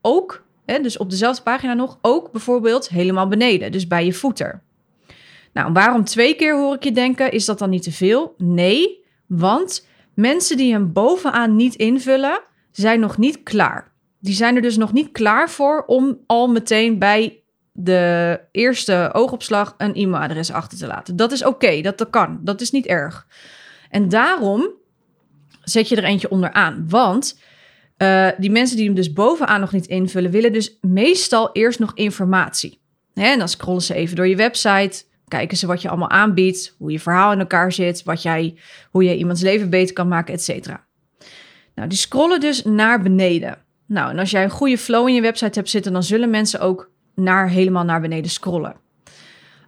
ook, 0.00 0.44
hè, 0.66 0.80
dus 0.80 0.96
op 0.96 1.10
dezelfde 1.10 1.42
pagina 1.42 1.74
nog, 1.74 1.98
ook 2.02 2.32
bijvoorbeeld 2.32 2.88
helemaal 2.88 3.28
beneden, 3.28 3.72
dus 3.72 3.86
bij 3.86 4.04
je 4.04 4.12
footer. 4.12 4.62
Nou, 5.52 5.72
waarom 5.72 6.04
twee 6.04 6.34
keer 6.34 6.56
hoor 6.56 6.74
ik 6.74 6.84
je 6.84 6.92
denken? 6.92 7.32
Is 7.32 7.44
dat 7.44 7.58
dan 7.58 7.70
niet 7.70 7.82
te 7.82 7.92
veel? 7.92 8.34
Nee, 8.38 9.04
want 9.26 9.86
mensen 10.14 10.56
die 10.56 10.72
hem 10.72 10.92
bovenaan 10.92 11.56
niet 11.56 11.74
invullen, 11.74 12.40
zijn 12.70 13.00
nog 13.00 13.18
niet 13.18 13.42
klaar. 13.42 13.92
Die 14.20 14.34
zijn 14.34 14.56
er 14.56 14.62
dus 14.62 14.76
nog 14.76 14.92
niet 14.92 15.12
klaar 15.12 15.50
voor 15.50 15.84
om 15.86 16.18
al 16.26 16.48
meteen 16.48 16.98
bij 16.98 17.41
de 17.72 18.40
eerste 18.50 19.10
oogopslag 19.12 19.74
een 19.78 19.94
e-mailadres 19.94 20.52
achter 20.52 20.78
te 20.78 20.86
laten. 20.86 21.16
Dat 21.16 21.32
is 21.32 21.44
oké, 21.44 21.80
dat, 21.80 22.10
kan. 22.10 22.40
Dat 22.42 22.60
is 22.60 22.70
niet 22.70 22.86
erg. 22.86 23.26
En 23.90 24.08
daarom 24.08 24.70
zet 25.62 25.88
je 25.88 25.96
er 25.96 26.04
eentje 26.04 26.30
onderaan. 26.30 26.84
Want 26.88 27.40
uh, 27.98 28.28
die 28.38 28.50
mensen 28.50 28.76
die 28.76 28.86
hem 28.86 28.94
dus 28.94 29.12
bovenaan 29.12 29.60
nog 29.60 29.72
niet 29.72 29.86
invullen, 29.86 30.30
willen 30.30 30.52
dus 30.52 30.78
meestal 30.80 31.52
eerst 31.52 31.78
nog 31.78 31.94
informatie. 31.94 32.80
Hè, 33.14 33.26
en 33.26 33.38
dan 33.38 33.48
scrollen 33.48 33.82
ze 33.82 33.94
even 33.94 34.16
door 34.16 34.28
je 34.28 34.36
website, 34.36 35.04
kijken 35.28 35.56
ze 35.56 35.66
wat 35.66 35.82
je 35.82 35.88
allemaal 35.88 36.10
aanbiedt, 36.10 36.74
hoe 36.78 36.92
je 36.92 37.00
verhaal 37.00 37.32
in 37.32 37.38
elkaar 37.38 37.72
zit, 37.72 38.02
wat 38.02 38.22
jij, 38.22 38.58
hoe 38.90 39.04
je 39.04 39.16
iemands 39.16 39.42
leven 39.42 39.70
beter 39.70 39.94
kan 39.94 40.08
maken, 40.08 40.34
et 40.34 40.42
cetera. 40.42 40.84
Nou, 41.74 41.88
die 41.88 41.98
scrollen 41.98 42.40
dus 42.40 42.64
naar 42.64 43.02
beneden. 43.02 43.58
Nou, 43.86 44.10
en 44.10 44.18
als 44.18 44.30
jij 44.30 44.44
een 44.44 44.50
goede 44.50 44.78
flow 44.78 45.08
in 45.08 45.14
je 45.14 45.20
website 45.20 45.58
hebt 45.58 45.70
zitten, 45.70 45.92
dan 45.92 46.02
zullen 46.02 46.30
mensen 46.30 46.60
ook 46.60 46.90
naar, 47.14 47.48
helemaal 47.48 47.84
naar 47.84 48.00
beneden 48.00 48.30
scrollen. 48.30 48.76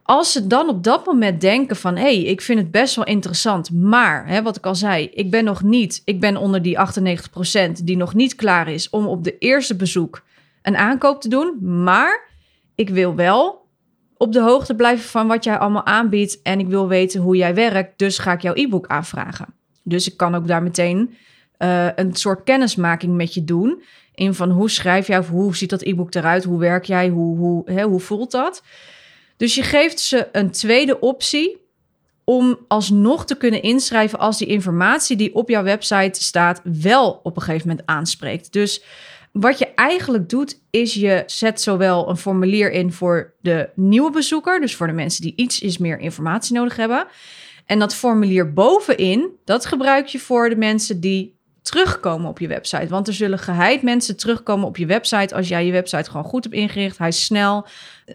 Als 0.03 0.33
ze 0.33 0.47
dan 0.47 0.69
op 0.69 0.85
dat 0.85 1.07
moment 1.07 1.41
denken 1.41 1.77
van, 1.77 1.97
hé, 1.97 2.03
hey, 2.03 2.23
ik 2.23 2.41
vind 2.41 2.59
het 2.59 2.71
best 2.71 2.97
wel 2.97 3.05
interessant, 3.05 3.71
maar, 3.73 4.29
hè, 4.29 4.43
wat 4.43 4.57
ik 4.57 4.67
al 4.67 4.75
zei, 4.75 5.09
ik 5.15 5.31
ben 5.31 5.45
nog 5.45 5.63
niet, 5.63 6.03
ik 6.05 6.21
ben 6.21 6.37
onder 6.37 6.63
die 6.63 6.79
98% 7.79 7.85
die 7.85 7.97
nog 7.97 8.15
niet 8.15 8.35
klaar 8.35 8.69
is 8.69 8.91
om 8.91 9.07
op 9.07 9.25
de 9.25 9.39
eerste 9.39 9.77
bezoek 9.77 10.23
een 10.63 10.77
aankoop 10.77 11.21
te 11.21 11.29
doen, 11.29 11.59
maar 11.83 12.31
ik 12.75 12.89
wil 12.89 13.15
wel 13.15 13.69
op 14.17 14.33
de 14.33 14.41
hoogte 14.41 14.75
blijven 14.75 15.09
van 15.09 15.27
wat 15.27 15.45
jij 15.45 15.59
allemaal 15.59 15.87
aanbiedt 15.87 16.43
en 16.43 16.59
ik 16.59 16.67
wil 16.67 16.89
weten 16.89 17.21
hoe 17.21 17.37
jij 17.37 17.55
werkt, 17.55 17.99
dus 17.99 18.19
ga 18.19 18.33
ik 18.33 18.41
jouw 18.41 18.55
e-book 18.55 18.87
aanvragen. 18.87 19.55
Dus 19.83 20.11
ik 20.11 20.17
kan 20.17 20.35
ook 20.35 20.47
daar 20.47 20.63
meteen 20.63 21.15
uh, 21.59 21.89
een 21.95 22.15
soort 22.15 22.43
kennismaking 22.43 23.17
met 23.17 23.35
je 23.35 23.45
doen. 23.45 23.83
In 24.15 24.35
van 24.35 24.51
hoe 24.51 24.71
schrijf 24.71 25.07
jij 25.07 25.19
of 25.19 25.29
hoe 25.29 25.57
ziet 25.57 25.71
dat 25.71 25.83
e-book 25.83 26.15
eruit? 26.15 26.45
Hoe 26.45 26.59
werk 26.59 26.85
jij? 26.85 27.09
Hoe, 27.09 27.37
hoe, 27.37 27.71
hè, 27.71 27.83
hoe 27.83 28.01
voelt 28.01 28.31
dat? 28.31 28.63
Dus 29.37 29.55
je 29.55 29.63
geeft 29.63 30.01
ze 30.01 30.29
een 30.33 30.51
tweede 30.51 31.01
optie 31.01 31.63
om 32.25 32.59
alsnog 32.69 33.27
te 33.27 33.37
kunnen 33.37 33.63
inschrijven 33.63 34.19
als 34.19 34.39
die 34.39 34.49
informatie 34.49 35.17
die 35.17 35.35
op 35.35 35.49
jouw 35.49 35.63
website 35.63 36.23
staat 36.23 36.61
wel 36.65 37.21
op 37.23 37.37
een 37.37 37.43
gegeven 37.43 37.69
moment 37.69 37.87
aanspreekt. 37.87 38.53
Dus 38.53 38.83
wat 39.33 39.59
je 39.59 39.75
eigenlijk 39.75 40.29
doet, 40.29 40.61
is 40.71 40.95
je 40.95 41.23
zet 41.27 41.61
zowel 41.61 42.09
een 42.09 42.17
formulier 42.17 42.73
in 42.73 42.93
voor 42.93 43.35
de 43.41 43.69
nieuwe 43.75 44.11
bezoeker, 44.11 44.61
dus 44.61 44.77
voor 44.77 44.87
de 44.87 44.93
mensen 44.93 45.23
die 45.23 45.33
iets 45.37 45.61
is 45.61 45.79
meer 45.79 45.99
informatie 45.99 46.55
nodig 46.55 46.77
hebben. 46.77 47.07
En 47.67 47.79
dat 47.79 47.95
formulier 47.95 48.53
bovenin, 48.53 49.29
dat 49.45 49.67
gebruik 49.67 50.07
je 50.07 50.19
voor 50.19 50.49
de 50.49 50.57
mensen 50.57 51.01
die 51.01 51.34
terugkomen 51.65 52.29
op 52.29 52.39
je 52.39 52.49
website. 52.49 52.87
Want 52.89 53.09
er 53.09 53.15
zullen 53.15 53.39
geheid 53.39 53.83
mensen 53.83 54.17
terugkomen 54.17 54.67
op 54.67 54.77
je 54.77 54.87
website 54.87 55.35
als 55.35 55.49
jij 55.49 55.67
je 55.67 55.73
website 55.73 56.11
gewoon 56.11 56.25
goed 56.25 56.45
hebt 56.45 56.57
ingericht. 56.57 56.99
Hij 56.99 57.09
is 57.09 57.25
snel. 57.25 57.67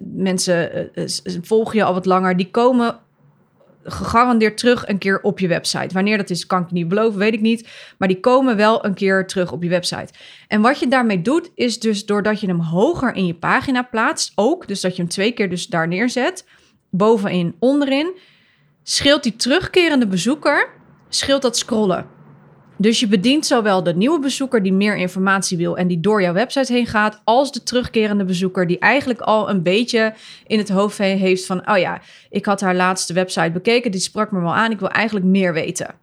Mensen 0.02 0.90
uh, 0.96 1.06
volgen 1.42 1.78
je 1.78 1.84
al 1.84 1.94
wat 1.94 2.06
langer. 2.06 2.38
Die 2.38 2.52
komen 2.52 3.00
gegarandeerd 3.84 4.58
terug 4.58 4.88
een 4.88 4.98
keer 4.98 5.22
op 5.22 5.40
je 5.40 5.48
website. 5.48 5.94
Wanneer 5.94 6.18
dat 6.18 6.30
is, 6.30 6.46
kan 6.46 6.62
ik 6.62 6.72
niet 6.72 6.88
beloven, 6.88 7.20
weet 7.20 7.34
ik 7.34 7.42
niet. 7.42 7.70
Maar 7.98 8.08
die 8.08 8.20
komen 8.20 8.56
wel 8.56 8.86
een 8.86 8.94
keer 8.94 9.28
terug 9.28 9.52
op 9.52 9.64
je 9.64 9.70
website. 9.70 10.14
En 10.48 10.62
wat 10.62 10.80
je 10.80 10.88
daarmee 10.88 11.22
doet, 11.22 11.52
is 11.56 11.80
dus 11.80 12.06
doordat 12.06 12.40
je 12.40 12.48
hem 12.48 12.60
hoger 12.60 13.16
in 13.16 13.26
je 13.26 13.36
pagina 13.36 13.82
plaatst, 13.82 14.32
ook, 14.36 14.68
dus 14.68 14.82
dat 14.82 14.96
je 14.96 15.02
hem 15.02 15.12
twee 15.12 15.32
keer 15.32 15.50
dus 15.50 15.68
daar 15.68 15.88
neerzet, 15.88 16.46
bovenin, 16.90 17.56
onderin, 17.60 18.18
scheelt 18.84 19.24
die 19.24 19.36
terugkerende 19.36 20.08
bezoeker, 20.08 20.70
scheelt 21.10 21.42
dat 21.42 21.58
scrollen. 21.58 22.19
Dus 22.82 23.00
je 23.00 23.08
bedient 23.08 23.46
zowel 23.46 23.84
de 23.84 23.96
nieuwe 23.96 24.20
bezoeker 24.20 24.64
die 24.64 24.74
meer 24.74 24.96
informatie 24.96 25.58
wil 25.58 25.78
en 25.78 25.88
die 25.88 26.00
door 26.00 26.22
jouw 26.22 26.34
website 26.34 26.74
heen 26.74 26.88
gaat, 26.88 27.22
als 27.24 27.52
de 27.52 27.64
terugkerende 27.64 28.24
bezoeker 28.24 28.68
die 28.68 28.80
eigenlijk 28.80 29.20
al 29.20 29.50
een 29.50 29.64
beetje 29.64 30.14
in 30.48 30.58
het 30.58 30.70
hoofd 30.70 30.98
heeft 30.98 31.46
van, 31.46 31.70
oh 31.70 31.78
ja, 31.78 32.02
ik 32.30 32.46
had 32.46 32.62
haar 32.62 32.76
laatste 32.76 33.14
website 33.14 33.52
bekeken, 33.52 33.92
die 33.92 34.00
sprak 34.00 34.32
me 34.32 34.40
wel 34.40 34.56
aan, 34.56 34.72
ik 34.72 34.80
wil 34.80 34.90
eigenlijk 34.90 35.26
meer 35.26 35.54
weten. 35.54 35.96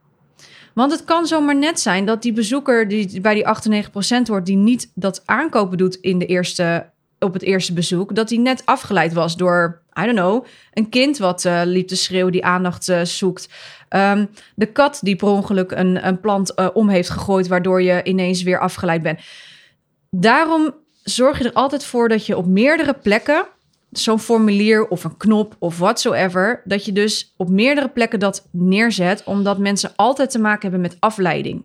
Want 0.75 0.93
het 0.93 1.05
kan 1.05 1.27
zomaar 1.27 1.57
net 1.57 1.81
zijn 1.81 2.05
dat 2.05 2.23
die 2.23 2.33
bezoeker 2.33 2.89
die 2.89 3.21
bij 3.21 3.35
die 3.35 3.47
98% 3.47 4.23
hoort, 4.27 4.47
die 4.47 4.57
niet 4.57 4.91
dat 4.95 5.23
aankopen 5.25 5.79
doet 5.79 5.95
in 5.95 6.19
de 6.19 6.27
eerste, 6.27 6.91
op 7.19 7.33
het 7.33 7.43
eerste 7.43 7.73
bezoek, 7.73 8.15
dat 8.15 8.29
die 8.29 8.39
net 8.39 8.63
afgeleid 8.65 9.13
was 9.13 9.37
door, 9.37 9.83
I 10.01 10.05
don't 10.05 10.19
know, 10.19 10.45
een 10.73 10.89
kind 10.89 11.19
wat 11.19 11.45
uh, 11.45 11.61
liep 11.65 11.89
te 11.89 11.97
schreeuwen 11.97 12.33
die 12.33 12.45
aandacht 12.45 12.89
uh, 12.89 13.03
zoekt. 13.03 13.49
Um, 13.89 14.29
de 14.55 14.67
kat 14.67 14.99
die 15.03 15.17
per 15.17 15.29
ongeluk 15.29 15.71
een, 15.71 16.07
een 16.07 16.21
plant 16.21 16.53
uh, 16.57 16.69
om 16.73 16.89
heeft 16.89 17.11
gegooid, 17.11 17.47
waardoor 17.47 17.83
je 17.83 18.03
ineens 18.05 18.43
weer 18.43 18.59
afgeleid 18.59 19.03
bent. 19.03 19.21
Daarom 20.11 20.75
zorg 21.03 21.39
je 21.39 21.45
er 21.45 21.53
altijd 21.53 21.85
voor 21.85 22.09
dat 22.09 22.27
je 22.27 22.37
op 22.37 22.47
meerdere 22.47 22.95
plekken 22.95 23.47
zo'n 23.91 24.19
formulier 24.19 24.89
of 24.89 25.05
een 25.05 25.17
knop 25.17 25.57
of 25.59 25.79
whatsoever, 25.79 26.63
dat 26.65 26.85
je 26.85 26.93
dus 26.93 27.35
op 27.37 27.49
meerdere 27.49 27.89
plekken 27.89 28.19
dat 28.19 28.49
neerzet, 28.51 29.23
omdat 29.25 29.59
mensen 29.59 29.93
altijd 29.97 30.31
te 30.31 30.39
maken 30.39 30.63
hebben 30.63 30.81
met 30.81 30.97
afleiding. 31.01 31.65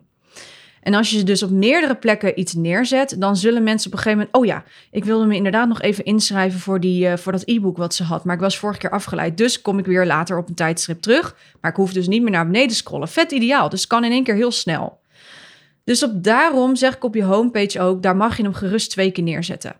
En 0.82 0.94
als 0.94 1.10
je 1.10 1.22
dus 1.22 1.42
op 1.42 1.50
meerdere 1.50 1.94
plekken 1.94 2.40
iets 2.40 2.54
neerzet, 2.54 3.16
dan 3.18 3.36
zullen 3.36 3.62
mensen 3.62 3.86
op 3.86 3.92
een 3.96 4.02
gegeven 4.02 4.18
moment, 4.18 4.36
oh 4.36 4.46
ja, 4.46 4.64
ik 4.90 5.04
wilde 5.04 5.26
me 5.26 5.34
inderdaad 5.34 5.68
nog 5.68 5.80
even 5.80 6.04
inschrijven 6.04 6.60
voor, 6.60 6.80
die, 6.80 7.06
uh, 7.06 7.16
voor 7.16 7.32
dat 7.32 7.42
e-book 7.44 7.76
wat 7.76 7.94
ze 7.94 8.02
had, 8.02 8.24
maar 8.24 8.34
ik 8.34 8.40
was 8.40 8.58
vorige 8.58 8.78
keer 8.78 8.90
afgeleid, 8.90 9.36
dus 9.36 9.62
kom 9.62 9.78
ik 9.78 9.86
weer 9.86 10.06
later 10.06 10.38
op 10.38 10.48
een 10.48 10.54
tijdstrip 10.54 11.00
terug. 11.00 11.36
Maar 11.60 11.70
ik 11.70 11.76
hoef 11.76 11.92
dus 11.92 12.08
niet 12.08 12.22
meer 12.22 12.30
naar 12.30 12.46
beneden 12.46 12.76
scrollen. 12.76 13.08
Vet 13.08 13.32
ideaal, 13.32 13.68
dus 13.68 13.86
kan 13.86 14.04
in 14.04 14.10
één 14.10 14.24
keer 14.24 14.34
heel 14.34 14.50
snel. 14.50 15.00
Dus 15.84 16.02
op 16.02 16.24
daarom 16.24 16.76
zeg 16.76 16.94
ik 16.94 17.04
op 17.04 17.14
je 17.14 17.24
homepage 17.24 17.80
ook, 17.80 18.02
daar 18.02 18.16
mag 18.16 18.36
je 18.36 18.42
hem 18.42 18.54
gerust 18.54 18.90
twee 18.90 19.10
keer 19.10 19.24
neerzetten. 19.24 19.76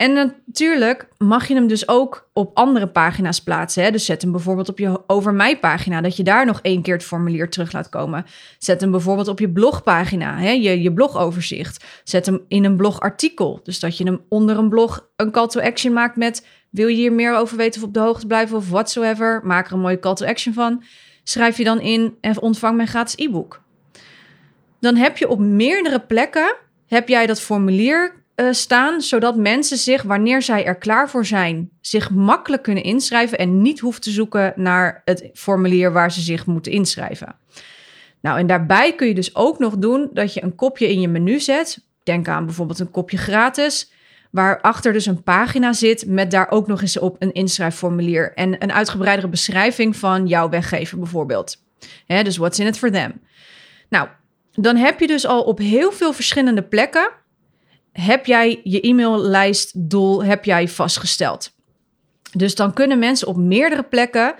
En 0.00 0.12
natuurlijk 0.12 1.08
mag 1.18 1.48
je 1.48 1.54
hem 1.54 1.66
dus 1.66 1.88
ook 1.88 2.28
op 2.32 2.56
andere 2.56 2.88
pagina's 2.88 3.42
plaatsen. 3.42 3.82
Hè? 3.82 3.90
Dus 3.90 4.04
zet 4.04 4.22
hem 4.22 4.32
bijvoorbeeld 4.32 4.68
op 4.68 4.78
je 4.78 5.02
Over 5.06 5.34
Mij 5.34 5.58
pagina, 5.58 6.00
dat 6.00 6.16
je 6.16 6.22
daar 6.22 6.46
nog 6.46 6.60
één 6.62 6.82
keer 6.82 6.94
het 6.94 7.04
formulier 7.04 7.50
terug 7.50 7.72
laat 7.72 7.88
komen. 7.88 8.24
Zet 8.58 8.80
hem 8.80 8.90
bijvoorbeeld 8.90 9.28
op 9.28 9.38
je 9.38 9.50
blogpagina, 9.50 10.38
hè? 10.38 10.50
Je, 10.50 10.82
je 10.82 10.92
blogoverzicht. 10.92 11.84
Zet 12.04 12.26
hem 12.26 12.44
in 12.48 12.64
een 12.64 12.76
blogartikel. 12.76 13.60
Dus 13.62 13.80
dat 13.80 13.96
je 13.96 14.04
hem 14.04 14.20
onder 14.28 14.58
een 14.58 14.68
blog 14.68 15.08
een 15.16 15.30
call 15.30 15.46
to 15.46 15.60
action 15.60 15.92
maakt 15.92 16.16
met... 16.16 16.46
wil 16.70 16.88
je 16.88 16.96
hier 16.96 17.12
meer 17.12 17.34
over 17.34 17.56
weten 17.56 17.80
of 17.80 17.86
op 17.86 17.94
de 17.94 18.00
hoogte 18.00 18.26
blijven 18.26 18.56
of 18.56 18.70
whatsoever? 18.70 19.40
Maak 19.44 19.66
er 19.66 19.72
een 19.72 19.80
mooie 19.80 19.98
call 19.98 20.14
to 20.14 20.26
action 20.26 20.54
van. 20.54 20.82
Schrijf 21.24 21.56
je 21.56 21.64
dan 21.64 21.80
in 21.80 22.16
en 22.20 22.40
ontvang 22.40 22.76
mijn 22.76 22.88
gratis 22.88 23.26
e-book. 23.26 23.62
Dan 24.80 24.96
heb 24.96 25.16
je 25.16 25.28
op 25.28 25.38
meerdere 25.38 26.00
plekken 26.00 26.56
heb 26.86 27.08
jij 27.08 27.26
dat 27.26 27.40
formulier 27.40 28.19
uh, 28.40 28.52
staan, 28.52 29.00
zodat 29.00 29.36
mensen 29.36 29.76
zich, 29.76 30.02
wanneer 30.02 30.42
zij 30.42 30.64
er 30.64 30.76
klaar 30.76 31.10
voor 31.10 31.26
zijn, 31.26 31.70
zich 31.80 32.10
makkelijk 32.10 32.62
kunnen 32.62 32.82
inschrijven 32.82 33.38
en 33.38 33.62
niet 33.62 33.80
hoeven 33.80 34.00
te 34.00 34.10
zoeken 34.10 34.52
naar 34.56 35.02
het 35.04 35.30
formulier 35.34 35.92
waar 35.92 36.12
ze 36.12 36.20
zich 36.20 36.46
moeten 36.46 36.72
inschrijven. 36.72 37.34
Nou, 38.20 38.38
en 38.38 38.46
daarbij 38.46 38.94
kun 38.94 39.08
je 39.08 39.14
dus 39.14 39.34
ook 39.34 39.58
nog 39.58 39.76
doen 39.76 40.10
dat 40.12 40.34
je 40.34 40.42
een 40.42 40.54
kopje 40.54 40.88
in 40.88 41.00
je 41.00 41.08
menu 41.08 41.40
zet. 41.40 41.80
Denk 42.02 42.28
aan 42.28 42.44
bijvoorbeeld 42.44 42.78
een 42.78 42.90
kopje 42.90 43.16
gratis, 43.16 43.92
waarachter 44.30 44.92
dus 44.92 45.06
een 45.06 45.22
pagina 45.22 45.72
zit 45.72 46.06
met 46.06 46.30
daar 46.30 46.50
ook 46.50 46.66
nog 46.66 46.80
eens 46.80 46.98
op 46.98 47.16
een 47.18 47.32
inschrijfformulier 47.32 48.32
en 48.34 48.62
een 48.62 48.72
uitgebreidere 48.72 49.28
beschrijving 49.28 49.96
van 49.96 50.26
jouw 50.26 50.48
weggever 50.48 50.98
bijvoorbeeld. 50.98 51.62
Hè, 52.06 52.22
dus 52.22 52.36
what's 52.36 52.58
in 52.58 52.66
it 52.66 52.78
for 52.78 52.90
them? 52.90 53.12
Nou, 53.88 54.08
dan 54.52 54.76
heb 54.76 55.00
je 55.00 55.06
dus 55.06 55.26
al 55.26 55.42
op 55.42 55.58
heel 55.58 55.92
veel 55.92 56.12
verschillende 56.12 56.62
plekken 56.62 57.10
heb 57.92 58.26
jij 58.26 58.60
je 58.64 58.80
e-maillijstdoel 58.80 60.24
heb 60.24 60.44
jij 60.44 60.68
vastgesteld. 60.68 61.52
Dus 62.32 62.54
dan 62.54 62.72
kunnen 62.72 62.98
mensen 62.98 63.28
op 63.28 63.36
meerdere 63.36 63.82
plekken, 63.82 64.34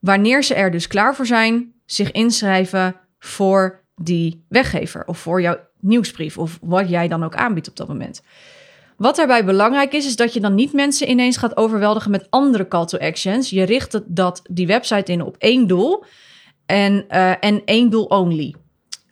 wanneer 0.00 0.44
ze 0.44 0.54
er 0.54 0.70
dus 0.70 0.86
klaar 0.86 1.14
voor 1.14 1.26
zijn, 1.26 1.72
zich 1.86 2.10
inschrijven 2.10 2.96
voor 3.18 3.84
die 3.94 4.44
weggever 4.48 5.04
of 5.06 5.18
voor 5.18 5.40
jouw 5.40 5.58
nieuwsbrief 5.80 6.38
of 6.38 6.58
wat 6.60 6.88
jij 6.88 7.08
dan 7.08 7.24
ook 7.24 7.34
aanbiedt 7.34 7.68
op 7.68 7.76
dat 7.76 7.88
moment. 7.88 8.22
Wat 8.96 9.16
daarbij 9.16 9.44
belangrijk 9.44 9.92
is, 9.92 10.06
is 10.06 10.16
dat 10.16 10.32
je 10.32 10.40
dan 10.40 10.54
niet 10.54 10.72
mensen 10.72 11.10
ineens 11.10 11.36
gaat 11.36 11.56
overweldigen 11.56 12.10
met 12.10 12.26
andere 12.30 12.68
call 12.68 12.86
to 12.86 12.98
actions. 12.98 13.50
Je 13.50 13.62
richt 13.62 14.00
dat, 14.06 14.42
die 14.50 14.66
website 14.66 15.12
in 15.12 15.22
op 15.22 15.36
één 15.38 15.66
doel 15.66 16.04
en, 16.66 17.04
uh, 17.10 17.44
en 17.44 17.62
één 17.64 17.90
doel 17.90 18.04
only. 18.04 18.54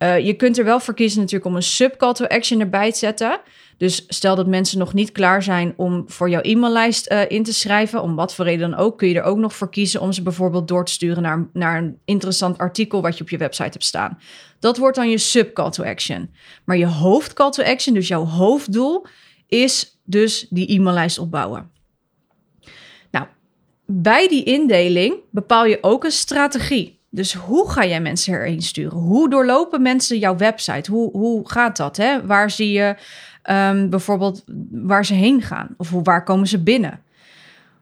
Uh, 0.03 0.19
je 0.19 0.33
kunt 0.33 0.57
er 0.57 0.65
wel 0.65 0.79
voor 0.79 0.93
kiezen 0.93 1.19
natuurlijk 1.19 1.45
om 1.45 1.55
een 1.55 1.63
sub 1.63 1.97
call 1.97 2.13
to 2.13 2.25
action 2.25 2.59
erbij 2.59 2.91
te 2.91 2.97
zetten. 2.97 3.41
Dus 3.77 4.05
stel 4.07 4.35
dat 4.35 4.47
mensen 4.47 4.79
nog 4.79 4.93
niet 4.93 5.11
klaar 5.11 5.43
zijn 5.43 5.73
om 5.77 6.03
voor 6.07 6.29
jouw 6.29 6.41
e-maillijst 6.41 7.11
uh, 7.11 7.21
in 7.27 7.43
te 7.43 7.53
schrijven, 7.53 8.01
om 8.01 8.15
wat 8.15 8.35
voor 8.35 8.45
reden 8.45 8.69
dan 8.69 8.79
ook, 8.79 8.97
kun 8.97 9.07
je 9.07 9.15
er 9.15 9.23
ook 9.23 9.37
nog 9.37 9.55
voor 9.55 9.69
kiezen 9.69 10.01
om 10.01 10.11
ze 10.11 10.21
bijvoorbeeld 10.21 10.67
door 10.67 10.85
te 10.85 10.91
sturen 10.91 11.23
naar, 11.23 11.49
naar 11.53 11.77
een 11.77 11.99
interessant 12.05 12.57
artikel 12.57 13.01
wat 13.01 13.17
je 13.17 13.23
op 13.23 13.29
je 13.29 13.37
website 13.37 13.69
hebt 13.69 13.83
staan. 13.83 14.19
Dat 14.59 14.77
wordt 14.77 14.95
dan 14.95 15.09
je 15.09 15.17
sub 15.17 15.53
call 15.53 15.69
to 15.69 15.83
action. 15.83 16.33
Maar 16.65 16.77
je 16.77 16.87
hoofd 16.87 17.33
call 17.33 17.51
to 17.51 17.63
action, 17.63 17.93
dus 17.93 18.07
jouw 18.07 18.25
hoofddoel, 18.25 19.05
is 19.47 19.99
dus 20.03 20.47
die 20.49 20.67
e-maillijst 20.67 21.17
opbouwen. 21.17 21.71
Nou, 23.11 23.25
bij 23.85 24.27
die 24.27 24.43
indeling 24.43 25.15
bepaal 25.31 25.65
je 25.65 25.77
ook 25.81 26.03
een 26.03 26.11
strategie. 26.11 27.00
Dus 27.13 27.33
hoe 27.33 27.69
ga 27.71 27.85
jij 27.85 28.01
mensen 28.01 28.33
erheen 28.33 28.61
sturen? 28.61 28.97
Hoe 28.97 29.29
doorlopen 29.29 29.81
mensen 29.81 30.19
jouw 30.19 30.35
website? 30.35 30.91
Hoe, 30.91 31.11
hoe 31.11 31.49
gaat 31.49 31.77
dat? 31.77 31.97
Hè? 31.97 32.25
Waar 32.25 32.51
zie 32.51 32.71
je 32.71 32.95
um, 33.49 33.89
bijvoorbeeld 33.89 34.43
waar 34.71 35.05
ze 35.05 35.13
heen 35.13 35.41
gaan? 35.41 35.67
Of 35.77 35.89
hoe, 35.89 36.03
waar 36.03 36.23
komen 36.23 36.47
ze 36.47 36.59
binnen? 36.59 36.99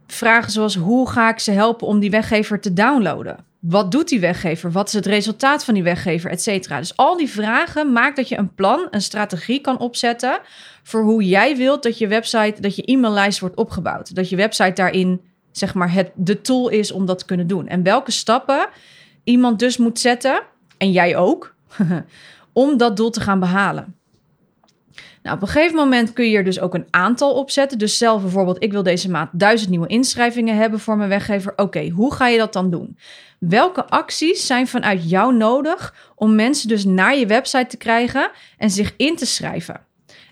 Vragen 0.07 0.51
zoals 0.51 0.75
hoe 0.75 1.09
ga 1.09 1.29
ik 1.29 1.39
ze 1.39 1.51
helpen 1.51 1.87
om 1.87 1.99
die 1.99 2.09
weggever 2.09 2.59
te 2.59 2.73
downloaden? 2.73 3.37
Wat 3.59 3.91
doet 3.91 4.09
die 4.09 4.19
weggever? 4.19 4.71
Wat 4.71 4.87
is 4.87 4.93
het 4.93 5.05
resultaat 5.05 5.63
van 5.63 5.73
die 5.73 5.83
weggever? 5.83 6.31
Et 6.31 6.41
cetera. 6.41 6.77
Dus 6.77 6.97
al 6.97 7.17
die 7.17 7.29
vragen 7.29 7.91
maakt 7.91 8.15
dat 8.15 8.29
je 8.29 8.37
een 8.37 8.53
plan, 8.55 8.87
een 8.91 9.01
strategie 9.01 9.61
kan 9.61 9.79
opzetten 9.79 10.39
voor 10.83 11.01
hoe 11.01 11.23
jij 11.23 11.57
wilt 11.57 11.83
dat 11.83 11.97
je 11.97 12.07
website, 12.07 12.61
dat 12.61 12.75
je 12.75 12.85
e-maillijst 12.85 13.39
wordt 13.39 13.55
opgebouwd. 13.55 14.15
Dat 14.15 14.29
je 14.29 14.35
website 14.35 14.73
daarin 14.73 15.21
zeg 15.51 15.73
maar 15.73 15.93
het, 15.93 16.11
de 16.15 16.41
tool 16.41 16.69
is 16.69 16.91
om 16.91 17.05
dat 17.05 17.19
te 17.19 17.25
kunnen 17.25 17.47
doen. 17.47 17.67
En 17.67 17.83
welke 17.83 18.11
stappen 18.11 18.67
iemand 19.23 19.59
dus 19.59 19.77
moet 19.77 19.99
zetten, 19.99 20.41
en 20.77 20.91
jij 20.91 21.15
ook, 21.15 21.55
om 22.53 22.77
dat 22.77 22.97
doel 22.97 23.09
te 23.09 23.21
gaan 23.21 23.39
behalen. 23.39 23.99
Nou, 25.23 25.35
op 25.35 25.41
een 25.41 25.47
gegeven 25.47 25.75
moment 25.75 26.13
kun 26.13 26.29
je 26.29 26.37
er 26.37 26.43
dus 26.43 26.59
ook 26.59 26.73
een 26.73 26.87
aantal 26.89 27.33
op 27.33 27.51
zetten. 27.51 27.77
Dus 27.77 27.97
zelf 27.97 28.21
bijvoorbeeld, 28.21 28.63
ik 28.63 28.71
wil 28.71 28.83
deze 28.83 29.09
maand 29.09 29.29
duizend 29.33 29.69
nieuwe 29.69 29.87
inschrijvingen 29.87 30.55
hebben 30.55 30.79
voor 30.79 30.97
mijn 30.97 31.09
weggever. 31.09 31.53
Oké, 31.55 31.89
hoe 31.89 32.13
ga 32.13 32.27
je 32.27 32.37
dat 32.37 32.53
dan 32.53 32.69
doen? 32.69 32.97
Welke 33.39 33.85
acties 33.85 34.45
zijn 34.45 34.67
vanuit 34.67 35.09
jou 35.09 35.35
nodig 35.35 36.11
om 36.15 36.35
mensen 36.35 36.67
dus 36.67 36.85
naar 36.85 37.17
je 37.17 37.25
website 37.25 37.67
te 37.67 37.77
krijgen 37.77 38.31
en 38.57 38.69
zich 38.69 38.93
in 38.97 39.15
te 39.15 39.25
schrijven? 39.25 39.81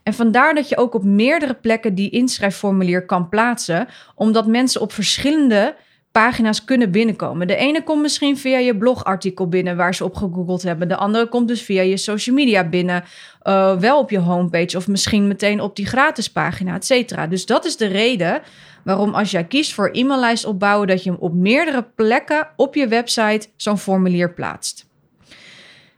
En 0.04 0.14
vandaar 0.14 0.54
dat 0.54 0.70
je 0.70 0.78
ook 0.78 0.94
op 0.94 1.04
meerdere 1.04 1.54
plekken 1.54 1.96
die 1.96 2.10
inschrijfformulier 2.10 3.06
kan 3.06 3.30
plaatsen, 3.30 3.88
omdat 4.16 4.48
mensen 4.48 4.82
op 4.82 4.92
verschillende 4.94 5.76
pagina's 6.18 6.64
kunnen 6.64 6.92
binnenkomen. 6.92 7.48
De 7.48 7.56
ene 7.56 7.84
komt 7.84 8.02
misschien 8.02 8.38
via 8.38 8.58
je 8.58 8.78
blogartikel 8.78 9.48
binnen 9.48 9.78
waar 9.78 9.96
ze 9.96 10.04
op 10.04 10.16
gegoogeld 10.16 10.64
hebben. 10.64 10.88
De 10.88 10.96
andere 10.96 11.28
komt 11.28 11.48
dus 11.48 11.62
via 11.62 11.82
je 11.82 11.98
social 11.98 12.36
media 12.36 12.70
binnen, 12.70 13.04
uh, 13.44 13.78
wel 13.78 14.00
op 14.00 14.10
je 14.10 14.20
homepage 14.20 14.78
of 14.78 14.88
misschien 14.88 15.28
meteen 15.28 15.62
op 15.62 15.76
die 15.76 15.86
gratis 15.86 16.32
pagina, 16.32 16.76
et 16.76 16.86
cetera. 16.86 17.28
Dus 17.28 17.46
dat 17.46 17.66
is 17.66 17.78
de 17.78 17.86
reden 17.86 18.42
waarom 18.84 19.14
als 19.14 19.32
jij 19.32 19.44
kiest 19.44 19.74
voor 19.74 19.90
e-maillijst 19.92 20.46
opbouwen, 20.46 20.88
dat 20.88 21.04
je 21.04 21.10
hem 21.10 21.20
op 21.20 21.34
meerdere 21.34 21.86
plekken 21.96 22.48
op 22.56 22.76
je 22.76 22.88
website 22.88 23.48
zo'n 23.56 23.78
formulier 23.78 24.34
plaatst. 24.34 24.86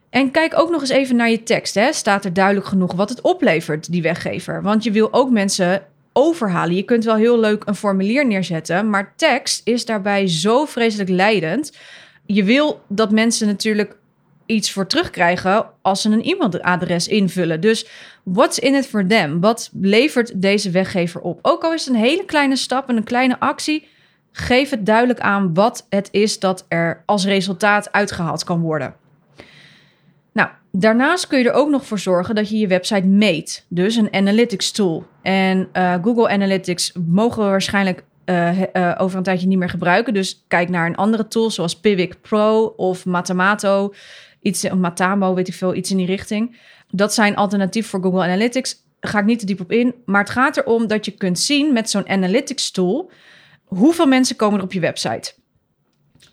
En 0.10 0.32
kijk 0.32 0.60
ook 0.60 0.70
nog 0.70 0.82
eens 0.82 0.90
even 0.90 1.16
naar 1.16 1.30
je 1.30 1.44
tekst. 1.44 1.76
Hè. 1.76 1.94
Staat 1.94 2.26
er 2.26 2.34
duidelijk 2.34 2.66
genoeg 2.66 2.94
wat 2.94 3.10
het 3.10 3.22
oplevert, 3.22 3.92
die 3.92 4.02
weggever? 4.02 4.62
Want 4.62 4.84
je 4.84 4.92
wil 4.92 5.14
ook 5.14 5.30
mensen 5.30 5.84
overhalen. 6.24 6.76
Je 6.76 6.84
kunt 6.84 7.04
wel 7.04 7.16
heel 7.16 7.40
leuk 7.40 7.64
een 7.66 7.76
formulier 7.76 8.26
neerzetten, 8.26 8.90
maar 8.90 9.14
tekst 9.16 9.62
is 9.64 9.86
daarbij 9.86 10.28
zo 10.28 10.66
vreselijk 10.66 11.10
leidend. 11.10 11.78
Je 12.26 12.44
wil 12.44 12.82
dat 12.88 13.12
mensen 13.12 13.48
natuurlijk 13.48 13.98
iets 14.46 14.72
voor 14.72 14.88
terugkrijgen 14.88 15.66
als 15.82 16.02
ze 16.02 16.10
een 16.10 16.24
e-mailadres 16.24 17.08
invullen. 17.08 17.62
Dus 17.62 17.88
what's 18.24 18.60
in 18.60 18.76
it 18.76 18.88
for 18.88 19.08
them? 19.08 19.40
Wat 19.40 19.70
levert 19.82 20.42
deze 20.42 20.70
weggever 20.70 21.22
op? 21.22 21.40
Ook 21.42 21.64
al 21.64 21.74
is 21.74 21.86
het 21.86 21.94
een 21.94 22.02
hele 22.02 22.26
kleine 22.26 22.56
stap 22.56 22.90
en 22.90 22.98
een 22.98 23.04
kleine 23.04 23.40
actie, 23.40 23.88
geef 24.32 24.70
het 24.70 24.86
duidelijk 24.86 25.20
aan 25.20 25.54
wat 25.54 25.86
het 25.90 26.08
is 26.12 26.40
dat 26.40 26.66
er 26.68 27.04
als 27.06 27.26
resultaat 27.26 27.92
uitgehaald 27.92 28.44
kan 28.44 28.60
worden. 28.60 28.96
Daarnaast 30.72 31.28
kun 31.28 31.40
je 31.40 31.50
er 31.50 31.54
ook 31.54 31.70
nog 31.70 31.86
voor 31.86 32.00
zorgen 32.00 32.36
dat 32.36 32.50
je 32.50 32.58
je 32.58 32.68
website 32.68 33.08
meet. 33.08 33.66
Dus 33.70 33.96
een 33.96 34.14
analytics 34.14 34.72
tool. 34.72 35.06
En 35.22 35.70
uh, 35.74 35.96
Google 36.02 36.30
Analytics 36.30 36.92
mogen 37.08 37.44
we 37.44 37.50
waarschijnlijk 37.50 38.04
uh, 38.26 38.60
uh, 38.74 38.96
over 38.98 39.18
een 39.18 39.24
tijdje 39.24 39.48
niet 39.48 39.58
meer 39.58 39.70
gebruiken. 39.70 40.14
Dus 40.14 40.44
kijk 40.48 40.70
naar 40.70 40.86
een 40.86 40.96
andere 40.96 41.28
tool 41.28 41.52
zoals 41.52 41.80
Pivik 41.80 42.22
Pro 42.22 42.66
of 42.66 43.06
Matamato. 43.06 43.94
Iets, 44.42 44.70
Matamo, 44.70 45.34
weet 45.34 45.48
ik 45.48 45.54
veel, 45.54 45.76
iets 45.76 45.92
in 45.92 45.98
die 45.98 46.06
richting. 46.06 46.58
Dat 46.92 47.14
zijn 47.14 47.36
alternatief 47.36 47.88
voor 47.88 48.02
Google 48.02 48.24
Analytics. 48.24 48.84
Daar 49.00 49.12
ga 49.12 49.20
ik 49.20 49.26
niet 49.26 49.40
te 49.40 49.46
diep 49.46 49.60
op 49.60 49.72
in. 49.72 49.96
Maar 50.06 50.22
het 50.22 50.30
gaat 50.30 50.58
erom 50.58 50.88
dat 50.88 51.06
je 51.06 51.12
kunt 51.12 51.40
zien 51.40 51.74
met 51.74 51.90
zo'n 51.90 52.10
analytics 52.10 52.72
tool... 52.72 53.12
hoeveel 53.66 54.08
mensen 54.08 54.36
komen 54.36 54.58
er 54.58 54.66
op 54.66 54.74
je 54.74 54.80
website. 54.80 55.34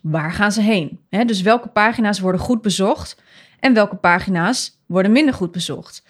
Waar 0.03 0.33
gaan 0.33 0.53
ze 0.53 0.61
heen? 0.61 1.01
He, 1.11 1.25
dus 1.25 1.43
welke 1.43 1.69
pagina's 1.69 2.21
worden 2.21 2.41
goed 2.41 2.63
bezocht 2.63 3.25
en 3.67 3.75
welke 3.75 3.97
pagina's 3.97 4.81
worden 4.87 5.13
minder 5.13 5.35
goed 5.35 5.53
bezocht. 5.53 6.03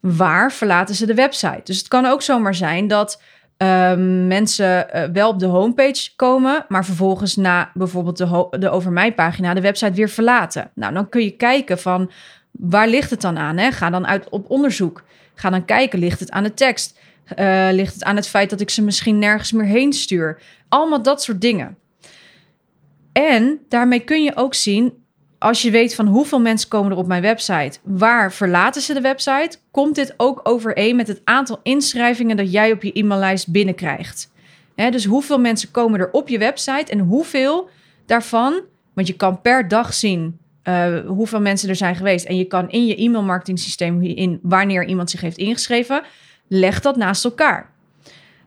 Waar 0.00 0.52
verlaten 0.52 0.94
ze 0.94 1.06
de 1.06 1.14
website? 1.14 1.60
Dus 1.64 1.78
het 1.78 1.88
kan 1.88 2.06
ook 2.06 2.22
zomaar 2.22 2.54
zijn 2.54 2.88
dat 2.88 3.22
uh, 3.58 3.94
mensen 4.26 4.86
uh, 4.94 5.04
wel 5.12 5.28
op 5.28 5.38
de 5.38 5.46
homepage 5.46 6.10
komen, 6.16 6.64
maar 6.68 6.84
vervolgens 6.84 7.36
na 7.36 7.70
bijvoorbeeld 7.74 8.16
de, 8.16 8.46
de 8.58 8.70
Over 8.70 8.92
Mij 8.92 9.14
pagina 9.14 9.54
de 9.54 9.60
website 9.60 9.92
weer 9.92 10.08
verlaten. 10.08 10.70
Nou, 10.74 10.94
dan 10.94 11.08
kun 11.08 11.22
je 11.22 11.30
kijken 11.30 11.78
van 11.78 12.10
waar 12.50 12.88
ligt 12.88 13.10
het 13.10 13.20
dan 13.20 13.38
aan? 13.38 13.56
Hè? 13.56 13.72
Ga 13.72 13.90
dan 13.90 14.06
uit 14.06 14.28
op 14.28 14.50
onderzoek. 14.50 15.04
Ga 15.34 15.50
dan 15.50 15.64
kijken, 15.64 15.98
ligt 15.98 16.20
het 16.20 16.30
aan 16.30 16.42
de 16.42 16.54
tekst? 16.54 16.98
Uh, 17.38 17.68
ligt 17.70 17.94
het 17.94 18.04
aan 18.04 18.16
het 18.16 18.28
feit 18.28 18.50
dat 18.50 18.60
ik 18.60 18.70
ze 18.70 18.82
misschien 18.82 19.18
nergens 19.18 19.52
meer 19.52 19.66
heen 19.66 19.92
stuur? 19.92 20.42
Allemaal 20.68 21.02
dat 21.02 21.22
soort 21.22 21.40
dingen. 21.40 21.76
En 23.12 23.60
daarmee 23.68 24.00
kun 24.00 24.22
je 24.22 24.36
ook 24.36 24.54
zien 24.54 24.99
als 25.40 25.62
je 25.62 25.70
weet 25.70 25.94
van 25.94 26.06
hoeveel 26.06 26.40
mensen 26.40 26.68
komen 26.68 26.92
er 26.92 26.96
op 26.96 27.06
mijn 27.06 27.22
website, 27.22 27.78
waar 27.82 28.32
verlaten 28.32 28.82
ze 28.82 28.94
de 28.94 29.00
website, 29.00 29.58
komt 29.70 29.94
dit 29.94 30.14
ook 30.16 30.40
overeen 30.42 30.96
met 30.96 31.08
het 31.08 31.20
aantal 31.24 31.60
inschrijvingen 31.62 32.36
dat 32.36 32.52
jij 32.52 32.72
op 32.72 32.82
je 32.82 32.92
e-maillijst 32.92 33.52
binnenkrijgt. 33.52 34.32
Dus 34.74 35.04
hoeveel 35.04 35.38
mensen 35.38 35.70
komen 35.70 36.00
er 36.00 36.10
op 36.12 36.28
je 36.28 36.38
website 36.38 36.92
en 36.92 36.98
hoeveel 36.98 37.68
daarvan, 38.06 38.60
want 38.94 39.06
je 39.06 39.16
kan 39.16 39.40
per 39.40 39.68
dag 39.68 39.94
zien 39.94 40.38
uh, 40.64 40.98
hoeveel 41.06 41.40
mensen 41.40 41.68
er 41.68 41.76
zijn 41.76 41.96
geweest 41.96 42.24
en 42.24 42.36
je 42.36 42.44
kan 42.44 42.70
in 42.70 42.86
je 42.86 42.96
e-mailmarketing 42.96 43.58
systeem 43.58 44.02
in 44.02 44.38
wanneer 44.42 44.84
iemand 44.84 45.10
zich 45.10 45.20
heeft 45.20 45.36
ingeschreven, 45.36 46.02
leg 46.48 46.80
dat 46.80 46.96
naast 46.96 47.24
elkaar. 47.24 47.70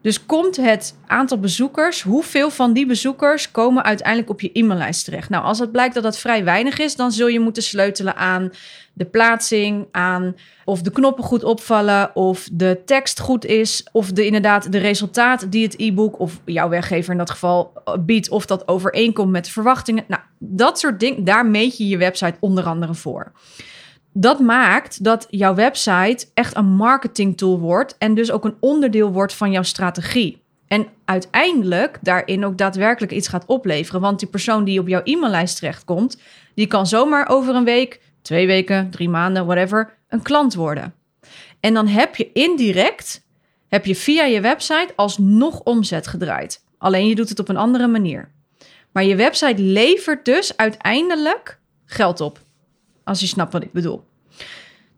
Dus 0.04 0.26
komt 0.26 0.56
het 0.56 0.98
aantal 1.08 1.40
bezoekers, 1.40 2.02
hoeveel 2.02 2.50
van 2.50 2.74
die 2.74 2.86
bezoekers 2.86 3.52
komen 3.52 3.84
uiteindelijk 3.84 4.30
op 4.30 4.42
je 4.42 4.50
e-maillijst 4.54 5.06
terecht? 5.06 5.30
Nou, 5.30 5.44
als 5.44 5.60
het 5.60 5.72
blijkt 5.72 5.94
dat 5.94 6.04
dat 6.04 6.18
vrij 6.18 6.44
weinig 6.44 6.80
is, 6.80 6.96
dan 6.96 7.12
zul 7.12 7.28
je 7.28 7.40
moeten 7.40 7.64
sleutelen 7.64 8.16
aan 8.16 8.52
de 8.94 9.06
plaatsing, 9.06 9.88
aan 9.92 10.36
of 10.66 10.82
de 10.82 10.92
knoppen 10.92 11.24
goed 11.24 11.44
opvallen, 11.44 12.16
of 12.16 12.50
de 12.52 12.82
tekst 12.86 13.20
goed 13.20 13.46
is, 13.46 13.88
of 13.92 14.12
de, 14.12 14.26
inderdaad 14.26 14.72
de 14.72 14.78
resultaat 14.78 15.52
die 15.52 15.64
het 15.64 15.80
e-book 15.80 16.20
of 16.20 16.40
jouw 16.46 16.70
weggever 16.70 17.12
in 17.12 17.18
dat 17.18 17.30
geval 17.30 17.74
biedt, 18.00 18.30
of 18.30 18.46
dat 18.46 18.68
overeenkomt 18.68 19.32
met 19.32 19.46
de 19.46 19.52
verwachtingen. 19.52 20.04
Nou, 20.08 20.22
dat 20.38 20.80
soort 20.80 21.00
dingen, 21.00 21.24
daar 21.24 21.46
meet 21.46 21.78
je 21.78 21.88
je 21.88 21.98
website 21.98 22.38
onder 22.40 22.64
andere 22.64 22.94
voor 22.94 23.32
dat 24.14 24.40
maakt 24.40 25.04
dat 25.04 25.28
jouw 25.30 25.56
website 25.56 26.28
echt 26.34 26.56
een 26.56 26.76
marketing 26.76 27.38
tool 27.38 27.60
wordt 27.60 27.98
en 27.98 28.14
dus 28.14 28.32
ook 28.32 28.46
een 28.46 28.58
onderdeel 28.60 29.12
wordt 29.12 29.34
van 29.34 29.52
jouw 29.52 29.64
strategie. 29.64 30.42
En 30.68 30.88
uiteindelijk 31.06 31.98
daarin 32.02 32.46
ook 32.46 32.58
daadwerkelijk 32.58 33.12
iets 33.12 33.28
gaat 33.28 33.46
opleveren. 33.46 34.02
Want 34.02 34.20
die 34.20 34.28
persoon 34.28 34.64
die 34.64 34.80
op 34.80 34.88
jouw 34.88 35.02
e-maillijst 35.04 35.56
terechtkomt, 35.56 36.22
die 36.56 36.68
kan 36.68 36.88
zomaar 36.88 37.30
over 37.30 37.56
een 37.56 37.64
week, 37.64 38.02
twee 38.22 38.48
weken, 38.48 38.90
drie 38.90 39.10
maanden, 39.10 39.46
whatever, 39.46 39.98
een 40.10 40.22
klant 40.22 40.54
worden. 40.54 40.94
En 41.60 41.74
dan 41.74 41.88
heb 41.88 42.16
je 42.16 42.32
indirect, 42.32 43.26
heb 43.68 43.86
je 43.86 43.96
via 43.96 44.24
je 44.24 44.42
website 44.42 44.94
alsnog 44.96 45.60
omzet 45.60 46.08
gedraaid. 46.08 46.64
Alleen 46.78 47.08
je 47.08 47.16
doet 47.16 47.30
het 47.30 47.40
op 47.40 47.50
een 47.50 47.58
andere 47.58 47.88
manier. 47.88 48.32
Maar 48.92 49.04
je 49.04 49.16
website 49.16 49.62
levert 49.62 50.26
dus 50.26 50.58
uiteindelijk 50.58 51.60
geld 51.86 52.22
op. 52.22 52.43
Als 53.04 53.20
je 53.20 53.28
snapt 53.28 53.54
wat 53.54 53.64
ik 53.64 53.72
bedoel. 53.72 54.04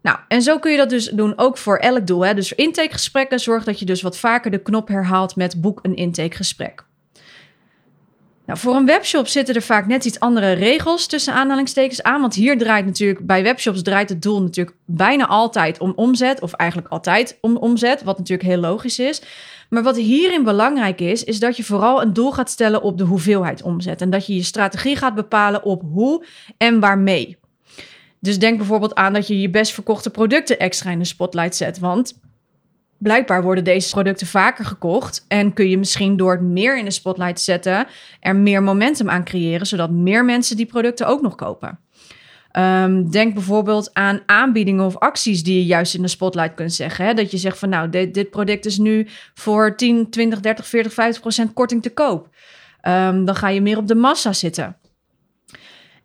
Nou, 0.02 0.18
en 0.28 0.42
zo 0.42 0.60
kun 0.60 0.72
je 0.72 0.78
dat 0.78 0.90
dus 0.90 1.06
doen 1.10 1.34
ook 1.36 1.58
voor 1.58 1.78
elk 1.78 2.08
doel. 2.08 2.26
Hè? 2.26 2.34
Dus 2.34 2.54
intakegesprekken, 2.54 3.40
zorg 3.40 3.64
dat 3.64 3.80
je 3.80 3.86
dus 3.86 4.02
wat 4.02 4.18
vaker 4.18 4.52
de 4.52 4.62
knop 4.62 4.88
herhaalt 4.88 5.36
met 5.36 5.62
boek 5.62 5.80
een 5.82 5.96
intakegesprek. 5.96 6.86
Nou, 8.46 8.60
voor 8.60 8.76
een 8.76 8.86
webshop 8.86 9.28
zitten 9.28 9.56
er 9.56 9.62
vaak 9.62 9.88
net 9.88 10.06
iets 10.06 10.20
andere 10.20 10.52
regels 10.52 11.08
tussen 11.08 11.34
aanhalingstekens 11.34 12.04
aan. 12.04 12.22
Want 12.22 12.34
hier 12.34 12.58
draait 12.58 12.86
natuurlijk, 12.86 13.26
bij 13.26 13.44
webshops 13.44 13.82
draait 13.82 14.10
het 14.10 14.22
doel 14.22 14.42
natuurlijk 14.42 14.78
bijna 14.86 15.28
altijd 15.28 15.80
om 15.80 15.94
omzet. 15.96 16.42
Of 16.42 16.54
eigenlijk 16.54 16.92
altijd 16.92 17.38
om 17.42 17.58
omzet, 17.58 18.04
wat 18.04 18.18
natuurlijk 18.18 18.50
heel 18.50 18.60
logisch 18.60 19.00
is. 19.00 19.22
Maar 19.70 19.84
wat 19.84 19.96
hierin 19.96 20.44
belangrijk 20.44 21.02
is, 21.02 21.24
is 21.24 21.40
dat 21.40 21.58
je 21.58 21.64
vooral 21.64 22.02
een 22.02 22.14
doel 22.14 22.32
gaat 22.32 22.50
stellen 22.50 22.82
op 22.82 22.98
de 22.98 23.04
hoeveelheid 23.04 23.62
omzet. 23.62 24.02
En 24.02 24.10
dat 24.10 24.26
je 24.26 24.36
je 24.36 24.44
strategie 24.44 24.96
gaat 24.96 25.16
bepalen 25.16 25.64
op 25.64 25.82
hoe 25.94 26.26
en 26.58 26.80
waarmee. 26.80 27.38
Dus 28.26 28.40
denk 28.40 28.58
bijvoorbeeld 28.58 28.96
aan 28.96 29.14
dat 29.14 29.28
je 29.28 29.42
je 29.42 29.50
best 29.50 29.74
verkochte 29.74 30.10
producten 30.10 30.60
extra 30.60 30.92
in 30.92 31.00
de 31.00 31.06
spotlight 31.06 31.56
zet. 31.56 31.80
Want 31.80 32.20
blijkbaar 32.98 33.44
worden 33.44 33.64
deze 33.64 33.90
producten 33.90 34.28
vaker 34.28 34.66
gekocht. 34.66 35.26
En 35.28 35.54
kun 35.54 35.70
je 35.70 35.78
misschien 35.78 36.18
door 36.18 36.32
het 36.32 36.42
meer 36.42 36.78
in 36.78 36.86
de 36.86 36.92
spotlight 36.92 37.36
te 37.36 37.44
zetten, 37.44 37.88
er 38.20 38.36
meer 38.36 38.64
momentum 38.64 39.10
aan 39.10 39.24
creëren, 39.24 39.68
zodat 39.68 39.92
meer 39.92 40.26
mensen 40.26 40.56
die 40.58 40.66
producten 40.66 41.08
ook 41.08 41.22
nog 41.22 41.36
kopen. 41.36 41.80
Um, 42.60 43.12
denk 43.12 43.34
bijvoorbeeld 43.34 43.90
aan 43.94 44.22
aanbiedingen 44.26 44.86
of 44.86 44.98
acties 44.98 45.44
die 45.44 45.56
je 45.56 45.66
juist 45.66 45.94
in 45.94 46.02
de 46.02 46.08
spotlight 46.08 46.54
kunt 46.54 46.74
zeggen. 46.74 47.06
Hè? 47.06 47.14
Dat 47.14 47.32
je 47.32 47.38
zegt 47.38 47.58
van 47.60 47.70
nou, 47.70 47.90
dit, 47.90 48.14
dit 48.14 48.30
product 48.30 48.66
is 48.66 48.78
nu 48.78 49.08
voor 49.34 49.76
10, 49.76 50.10
20, 50.10 50.40
30, 50.40 50.68
40, 50.68 50.94
50 50.94 51.22
procent 51.22 51.54
korting 51.54 51.82
te 51.82 51.94
koop. 51.94 52.30
Um, 52.88 53.26
dan 53.26 53.36
ga 53.36 53.50
je 53.50 53.62
meer 53.62 53.78
op 53.78 53.88
de 53.88 53.96
massa 53.96 54.34
zitten. 54.34 54.78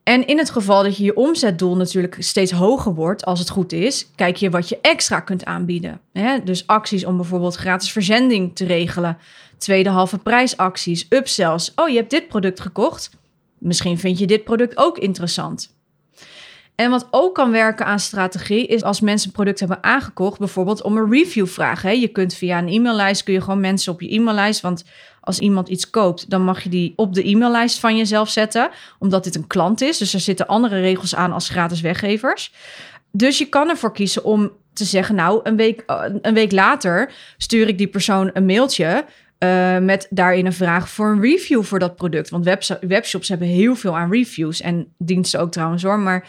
En 0.03 0.27
in 0.27 0.39
het 0.39 0.51
geval 0.51 0.83
dat 0.83 0.97
je 0.97 1.05
je 1.05 1.17
omzetdoel 1.17 1.77
natuurlijk 1.77 2.17
steeds 2.19 2.53
hoger 2.53 2.95
wordt, 2.95 3.25
als 3.25 3.39
het 3.39 3.51
goed 3.51 3.73
is, 3.73 4.11
kijk 4.15 4.37
je 4.37 4.51
wat 4.51 4.69
je 4.69 4.79
extra 4.81 5.21
kunt 5.21 5.45
aanbieden. 5.45 6.01
Dus 6.45 6.67
acties 6.67 7.05
om 7.05 7.17
bijvoorbeeld 7.17 7.55
gratis 7.55 7.93
verzending 7.93 8.57
te 8.57 8.65
regelen, 8.65 9.19
tweede 9.59 9.89
halve 9.89 10.19
prijsacties, 10.19 11.07
upsells. 11.09 11.73
Oh, 11.75 11.89
je 11.89 11.97
hebt 11.97 12.11
dit 12.11 12.29
product 12.29 12.61
gekocht. 12.61 13.11
Misschien 13.59 13.99
vind 13.99 14.19
je 14.19 14.27
dit 14.27 14.45
product 14.45 14.77
ook 14.77 14.99
interessant. 14.99 15.79
En 16.75 16.91
wat 16.91 17.09
ook 17.11 17.35
kan 17.35 17.51
werken 17.51 17.87
aan 17.87 17.99
strategie 17.99 18.67
is 18.67 18.83
als 18.83 19.01
mensen 19.01 19.29
een 19.29 19.35
product 19.35 19.61
hebben 19.61 19.83
aangekocht, 19.83 20.39
bijvoorbeeld 20.39 20.83
om 20.83 20.97
een 20.97 21.11
review 21.11 21.47
vragen. 21.47 22.01
Je 22.01 22.09
kunt 22.09 22.35
via 22.35 22.59
een 22.59 22.69
e-maillijst 22.69 23.23
kun 23.23 23.35
je 23.35 23.41
gewoon 23.41 23.61
mensen 23.61 23.93
op 23.93 24.01
je 24.01 24.15
e-maillijst, 24.15 24.61
want 24.61 24.85
als 25.20 25.38
iemand 25.38 25.68
iets 25.68 25.90
koopt, 25.90 26.30
dan 26.30 26.42
mag 26.42 26.62
je 26.62 26.68
die 26.68 26.92
op 26.96 27.14
de 27.14 27.28
e-maillijst 27.28 27.78
van 27.78 27.96
jezelf 27.96 28.28
zetten, 28.28 28.70
omdat 28.98 29.24
dit 29.24 29.35
een 29.35 29.46
klant 29.46 29.80
is. 29.80 29.98
Dus 29.98 30.14
er 30.14 30.20
zitten 30.20 30.46
andere 30.46 30.80
regels 30.80 31.14
aan 31.14 31.33
als 31.33 31.48
gratis 31.48 31.80
weggevers. 31.80 32.52
Dus 33.12 33.38
je 33.38 33.46
kan 33.46 33.68
ervoor 33.68 33.92
kiezen 33.92 34.24
om 34.24 34.52
te 34.72 34.85
zeggen, 34.85 35.14
nou, 35.14 35.40
een 35.42 35.56
week, 35.56 35.83
eh, 35.87 36.02
een 36.22 36.35
week 36.35 36.52
later 36.52 37.12
stuur 37.37 37.68
ik 37.68 37.78
die 37.78 37.87
persoon 37.87 38.30
een 38.33 38.46
mailtje 38.46 39.04
uh, 39.44 39.78
met 39.78 40.06
daarin 40.11 40.46
een 40.46 40.52
vraag 40.52 40.88
voor 40.88 41.11
een 41.11 41.20
review 41.20 41.62
voor 41.62 41.78
dat 41.78 41.96
product. 41.96 42.30
Want 42.30 42.44
webshops 42.80 43.28
hebben 43.28 43.48
heel 43.48 43.74
veel 43.74 43.96
aan 43.96 44.11
reviews 44.11 44.61
en 44.61 44.92
diensten 44.98 45.40
ook 45.40 45.50
trouwens 45.50 45.83
hoor. 45.83 45.98
Maar 45.98 46.28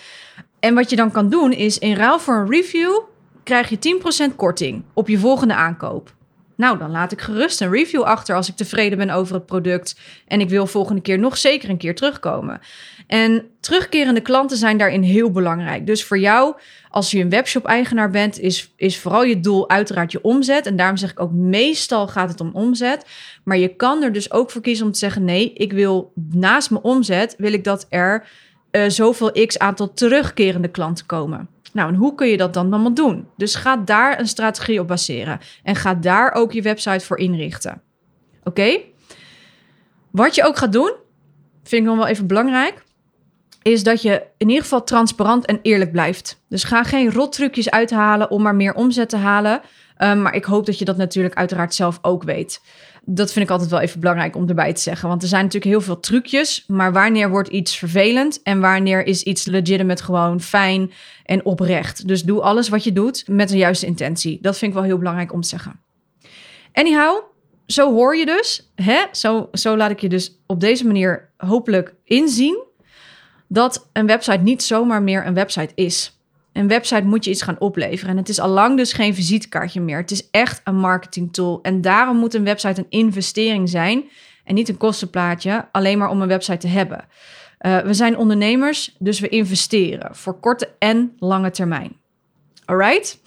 en 0.60 0.74
wat 0.74 0.90
je 0.90 0.96
dan 0.96 1.12
kan 1.12 1.30
doen 1.30 1.52
is 1.52 1.78
in 1.78 1.96
ruil 1.96 2.20
voor 2.20 2.36
een 2.36 2.50
review 2.50 3.00
krijg 3.44 3.70
je 3.70 4.00
10% 4.32 4.36
korting 4.36 4.84
op 4.94 5.08
je 5.08 5.20
volgende 5.20 5.54
aankoop. 5.54 6.14
Nou, 6.62 6.78
dan 6.78 6.92
laat 6.92 7.12
ik 7.12 7.22
gerust 7.22 7.62
een 7.62 7.72
review 7.72 8.02
achter 8.02 8.36
als 8.36 8.50
ik 8.50 8.56
tevreden 8.56 8.98
ben 8.98 9.10
over 9.10 9.36
het 9.36 9.46
product 9.46 10.00
en 10.28 10.40
ik 10.40 10.50
wil 10.50 10.68
volgende 10.68 11.02
keer 11.02 11.20
nog 11.20 11.38
zeker 11.38 11.70
een 11.70 11.78
keer 11.78 11.96
terugkomen. 11.96 12.60
En 13.08 13.46
terugkerende 13.60 14.22
klanten 14.22 14.58
zijn 14.58 14.78
daarin 14.78 15.02
heel 15.02 15.32
belangrijk. 15.32 15.86
Dus 15.86 16.04
voor 16.04 16.20
jou, 16.20 16.56
als 16.90 17.12
je 17.12 17.20
een 17.20 17.30
webshop-eigenaar 17.30 18.10
bent, 18.10 18.40
is, 18.40 18.74
is 18.76 18.98
vooral 19.00 19.24
je 19.24 19.40
doel 19.40 19.70
uiteraard 19.70 20.12
je 20.12 20.22
omzet. 20.22 20.66
En 20.66 20.76
daarom 20.76 20.98
zeg 20.98 21.12
ik 21.12 21.20
ook, 21.20 21.32
meestal 21.32 22.08
gaat 22.08 22.30
het 22.30 22.42
om 22.42 22.52
omzet. 22.54 23.06
Maar 23.44 23.58
je 23.58 23.76
kan 23.76 24.04
er 24.04 24.12
dus 24.12 24.32
ook 24.32 24.52
voor 24.52 24.62
kiezen 24.62 24.86
om 24.86 24.92
te 24.92 25.00
zeggen, 25.00 25.26
nee, 25.26 25.54
ik 25.54 25.74
wil 25.74 26.14
naast 26.32 26.70
mijn 26.70 26.84
omzet, 26.84 27.36
wil 27.38 27.54
ik 27.54 27.64
dat 27.64 27.86
er 27.90 28.28
uh, 28.72 28.84
zoveel 28.88 29.32
x 29.46 29.60
aantal 29.60 29.94
terugkerende 29.94 30.68
klanten 30.68 31.06
komen. 31.06 31.50
Nou, 31.74 31.90
en 31.90 31.96
hoe 31.96 32.16
kun 32.16 32.28
je 32.28 32.38
dat 32.38 32.54
dan 32.54 32.74
allemaal 32.74 32.94
doen? 32.94 33.28
Dus 33.38 33.56
ga 33.56 33.78
daar 33.78 34.20
een 34.20 34.28
strategie 34.28 34.80
op 34.80 34.88
baseren. 34.88 35.40
En 35.64 35.76
ga 35.76 35.94
daar 35.94 36.34
ook 36.34 36.52
je 36.52 36.62
website 36.62 37.06
voor 37.06 37.18
inrichten. 37.18 37.82
Oké? 38.44 38.80
Wat 40.12 40.36
je 40.36 40.44
ook 40.44 40.58
gaat 40.58 40.72
doen, 40.74 40.94
vind 41.64 41.82
ik 41.82 41.88
nog 41.88 41.98
wel 41.98 42.08
even 42.08 42.28
belangrijk, 42.28 42.84
is 43.62 43.84
dat 43.84 44.02
je 44.02 44.24
in 44.38 44.48
ieder 44.48 44.64
geval 44.64 44.84
transparant 44.84 45.46
en 45.46 45.60
eerlijk 45.62 45.92
blijft. 45.92 46.44
Dus 46.50 46.64
ga 46.64 46.84
geen 46.84 47.12
rottrucjes 47.12 47.70
uithalen 47.70 48.32
om 48.32 48.42
maar 48.42 48.56
meer 48.56 48.74
omzet 48.74 49.10
te 49.10 49.18
halen. 49.18 49.62
Um, 49.98 50.22
maar 50.22 50.36
ik 50.36 50.44
hoop 50.44 50.66
dat 50.66 50.80
je 50.80 50.86
dat 50.86 50.98
natuurlijk 50.98 51.36
uiteraard 51.36 51.74
zelf 51.74 52.00
ook 52.02 52.24
weet. 52.24 52.62
Dat 53.06 53.32
vind 53.32 53.46
ik 53.46 53.52
altijd 53.52 53.70
wel 53.70 53.80
even 53.80 54.00
belangrijk 54.00 54.36
om 54.36 54.50
erbij 54.50 54.74
te 54.74 54.82
zeggen. 54.82 55.10
Want 55.10 55.22
er 55.22 55.28
zijn 55.28 55.44
natuurlijk 55.44 55.72
heel 55.72 55.82
veel 55.82 56.00
trucjes. 56.00 56.64
Maar 56.68 56.94
wanneer 56.94 57.30
wordt 57.30 57.50
iets 57.50 57.78
vervelend 57.78 58.42
en 58.42 58.60
wanneer 58.60 59.06
is 59.06 59.24
iets 59.24 59.46
legitimate 59.46 60.04
gewoon 60.04 60.42
fijn 60.42 60.92
en 61.26 61.46
oprecht? 61.46 62.08
Dus 62.08 62.24
doe 62.24 62.42
alles 62.42 62.70
wat 62.70 62.84
je 62.84 62.94
doet 62.94 63.28
met 63.28 63.50
de 63.50 63.58
juiste 63.58 63.86
intentie. 63.86 64.38
Dat 64.42 64.58
vind 64.58 64.72
ik 64.72 64.78
wel 64.78 64.88
heel 64.88 64.98
belangrijk 64.98 65.34
om 65.34 65.42
te 65.42 65.48
zeggen. 65.48 65.80
Anyhow, 66.74 67.24
zo 67.66 67.94
hoor 67.94 68.16
je 68.16 68.26
dus. 68.26 68.72
Hè? 68.76 69.04
Zo, 69.12 69.50
zo 69.52 69.78
laat 69.78 69.92
ik 69.92 70.00
je 70.00 70.10
dus 70.10 70.42
op 70.46 70.60
deze 70.60 70.86
manier 70.86 71.30
hopelijk 71.38 71.96
inzien 72.04 72.64
dat 73.48 73.90
een 73.94 74.08
website 74.08 74.38
niet 74.38 74.64
zomaar 74.64 75.02
meer 75.02 75.26
een 75.26 75.34
website 75.34 75.72
is. 75.76 76.21
Een 76.54 76.68
website 76.68 77.04
moet 77.04 77.26
je 77.26 77.32
iets 77.32 77.42
gaan 77.42 77.60
opleveren. 77.60 78.12
En 78.12 78.18
het 78.18 78.30
is 78.30 78.40
al 78.40 78.50
lang 78.50 78.78
dus 78.78 78.94
geen 78.94 79.16
visitekaartje 79.16 79.82
meer. 79.82 79.98
Het 79.98 80.12
is 80.12 80.30
echt 80.30 80.62
een 80.64 80.76
marketing 80.76 81.34
tool. 81.34 81.60
En 81.62 81.82
daarom 81.82 82.18
moet 82.18 82.34
een 82.34 82.44
website 82.44 82.80
een 82.80 83.00
investering 83.00 83.70
zijn 83.70 84.04
en 84.44 84.56
niet 84.56 84.70
een 84.70 84.78
kostenplaatje, 84.78 85.68
alleen 85.72 85.98
maar 85.98 86.10
om 86.10 86.22
een 86.22 86.28
website 86.28 86.58
te 86.58 86.68
hebben. 86.68 87.06
Uh, 87.62 87.80
we 87.80 87.94
zijn 87.94 88.18
ondernemers, 88.18 88.96
dus 89.00 89.20
we 89.20 89.30
investeren 89.30 90.16
voor 90.16 90.40
korte 90.40 90.70
en 90.80 91.14
lange 91.18 91.52
termijn. 91.52 92.00
Alright? 92.66 93.22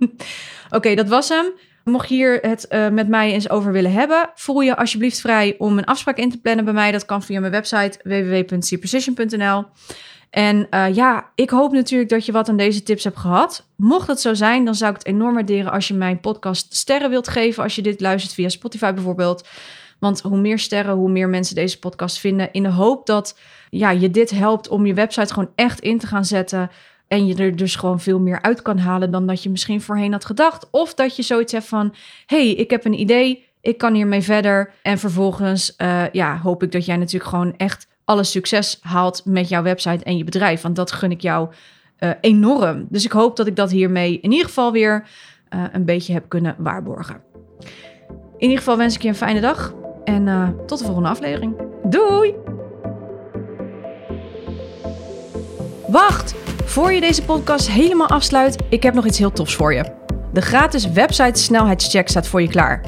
Oké, 0.76 0.94
dat 0.94 1.08
was 1.08 1.28
hem. 1.28 1.52
Mocht 1.84 2.08
je 2.08 2.14
hier 2.14 2.38
het 2.40 2.66
uh, 2.70 2.88
met 2.88 3.08
mij 3.08 3.32
eens 3.32 3.50
over 3.50 3.72
willen 3.72 3.92
hebben, 3.92 4.30
voel 4.34 4.60
je 4.60 4.76
alsjeblieft 4.76 5.20
vrij 5.20 5.54
om 5.58 5.78
een 5.78 5.84
afspraak 5.84 6.16
in 6.16 6.30
te 6.30 6.40
plannen 6.40 6.64
bij 6.64 6.74
mij. 6.74 6.92
Dat 6.92 7.04
kan 7.04 7.22
via 7.22 7.40
mijn 7.40 7.52
website 7.52 7.98
www.cprecision.nl. 8.02 9.64
En 10.32 10.66
uh, 10.70 10.94
ja, 10.94 11.30
ik 11.34 11.50
hoop 11.50 11.72
natuurlijk 11.72 12.10
dat 12.10 12.26
je 12.26 12.32
wat 12.32 12.48
aan 12.48 12.56
deze 12.56 12.82
tips 12.82 13.04
hebt 13.04 13.18
gehad. 13.18 13.66
Mocht 13.76 14.06
dat 14.06 14.20
zo 14.20 14.34
zijn, 14.34 14.64
dan 14.64 14.74
zou 14.74 14.90
ik 14.90 14.98
het 14.98 15.06
enorm 15.06 15.34
waarderen 15.34 15.72
als 15.72 15.88
je 15.88 15.94
mijn 15.94 16.20
podcast 16.20 16.74
sterren 16.74 17.10
wilt 17.10 17.28
geven. 17.28 17.62
Als 17.62 17.74
je 17.74 17.82
dit 17.82 18.00
luistert 18.00 18.34
via 18.34 18.48
Spotify 18.48 18.92
bijvoorbeeld. 18.92 19.48
Want 19.98 20.20
hoe 20.20 20.38
meer 20.38 20.58
sterren, 20.58 20.94
hoe 20.94 21.10
meer 21.10 21.28
mensen 21.28 21.54
deze 21.54 21.78
podcast 21.78 22.18
vinden. 22.18 22.52
In 22.52 22.62
de 22.62 22.70
hoop 22.70 23.06
dat 23.06 23.38
ja, 23.70 23.90
je 23.90 24.10
dit 24.10 24.30
helpt 24.30 24.68
om 24.68 24.86
je 24.86 24.94
website 24.94 25.32
gewoon 25.32 25.52
echt 25.54 25.80
in 25.80 25.98
te 25.98 26.06
gaan 26.06 26.24
zetten. 26.24 26.70
En 27.08 27.26
je 27.26 27.34
er 27.34 27.56
dus 27.56 27.76
gewoon 27.76 28.00
veel 28.00 28.20
meer 28.20 28.42
uit 28.42 28.62
kan 28.62 28.78
halen 28.78 29.10
dan 29.10 29.26
dat 29.26 29.42
je 29.42 29.50
misschien 29.50 29.80
voorheen 29.80 30.12
had 30.12 30.24
gedacht. 30.24 30.68
Of 30.70 30.94
dat 30.94 31.16
je 31.16 31.22
zoiets 31.22 31.52
hebt 31.52 31.66
van: 31.66 31.94
hey, 32.26 32.50
ik 32.50 32.70
heb 32.70 32.84
een 32.84 33.00
idee, 33.00 33.46
ik 33.60 33.78
kan 33.78 33.94
hiermee 33.94 34.22
verder. 34.22 34.72
En 34.82 34.98
vervolgens 34.98 35.74
uh, 35.78 36.10
ja, 36.12 36.38
hoop 36.38 36.62
ik 36.62 36.72
dat 36.72 36.84
jij 36.84 36.96
natuurlijk 36.96 37.30
gewoon 37.30 37.56
echt 37.56 37.86
alle 38.12 38.24
succes 38.24 38.78
haalt 38.80 39.22
met 39.24 39.48
jouw 39.48 39.62
website 39.62 40.04
en 40.04 40.16
je 40.16 40.24
bedrijf. 40.24 40.60
Want 40.60 40.76
dat 40.76 40.92
gun 40.92 41.10
ik 41.10 41.20
jou 41.20 41.48
uh, 41.98 42.10
enorm. 42.20 42.86
Dus 42.88 43.04
ik 43.04 43.12
hoop 43.12 43.36
dat 43.36 43.46
ik 43.46 43.56
dat 43.56 43.70
hiermee 43.70 44.20
in 44.20 44.30
ieder 44.30 44.46
geval 44.46 44.72
weer 44.72 45.08
uh, 45.54 45.64
een 45.72 45.84
beetje 45.84 46.12
heb 46.12 46.28
kunnen 46.28 46.54
waarborgen. 46.58 47.20
In 48.36 48.48
ieder 48.48 48.58
geval 48.58 48.76
wens 48.76 48.94
ik 48.94 49.02
je 49.02 49.08
een 49.08 49.14
fijne 49.14 49.40
dag 49.40 49.74
en 50.04 50.26
uh, 50.26 50.48
tot 50.66 50.78
de 50.78 50.84
volgende 50.84 51.08
aflevering. 51.08 51.54
Doei! 51.84 52.34
Wacht! 55.86 56.34
Voor 56.64 56.92
je 56.92 57.00
deze 57.00 57.22
podcast 57.22 57.68
helemaal 57.70 58.08
afsluit, 58.08 58.62
ik 58.68 58.82
heb 58.82 58.94
nog 58.94 59.06
iets 59.06 59.18
heel 59.18 59.32
tofs 59.32 59.54
voor 59.54 59.74
je. 59.74 59.84
De 60.32 60.40
gratis 60.40 60.90
website 60.90 61.40
snelheidscheck 61.40 62.08
staat 62.08 62.26
voor 62.26 62.42
je 62.42 62.48
klaar. 62.48 62.82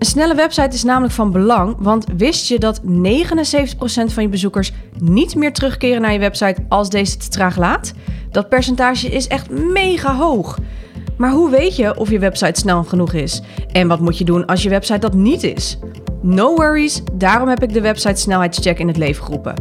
Een 0.00 0.06
snelle 0.06 0.34
website 0.34 0.74
is 0.74 0.84
namelijk 0.84 1.12
van 1.12 1.32
belang, 1.32 1.76
want 1.78 2.06
wist 2.16 2.48
je 2.48 2.58
dat 2.58 2.80
79% 2.82 2.86
van 4.06 4.22
je 4.22 4.28
bezoekers 4.28 4.72
niet 4.98 5.34
meer 5.34 5.52
terugkeren 5.52 6.00
naar 6.00 6.12
je 6.12 6.18
website 6.18 6.64
als 6.68 6.90
deze 6.90 7.16
te 7.16 7.28
traag 7.28 7.56
laat? 7.56 7.92
Dat 8.30 8.48
percentage 8.48 9.08
is 9.08 9.26
echt 9.26 9.50
mega 9.50 10.16
hoog. 10.16 10.58
Maar 11.16 11.30
hoe 11.30 11.50
weet 11.50 11.76
je 11.76 11.96
of 11.98 12.10
je 12.10 12.18
website 12.18 12.60
snel 12.60 12.84
genoeg 12.84 13.12
is? 13.12 13.42
En 13.72 13.88
wat 13.88 14.00
moet 14.00 14.18
je 14.18 14.24
doen 14.24 14.46
als 14.46 14.62
je 14.62 14.68
website 14.68 14.98
dat 14.98 15.14
niet 15.14 15.42
is? 15.42 15.78
No 16.22 16.54
worries, 16.54 17.00
daarom 17.12 17.48
heb 17.48 17.62
ik 17.62 17.72
de 17.72 17.80
website 17.80 18.20
snelheidscheck 18.20 18.78
in 18.78 18.88
het 18.88 18.96
leven 18.96 19.24
geroepen. 19.24 19.54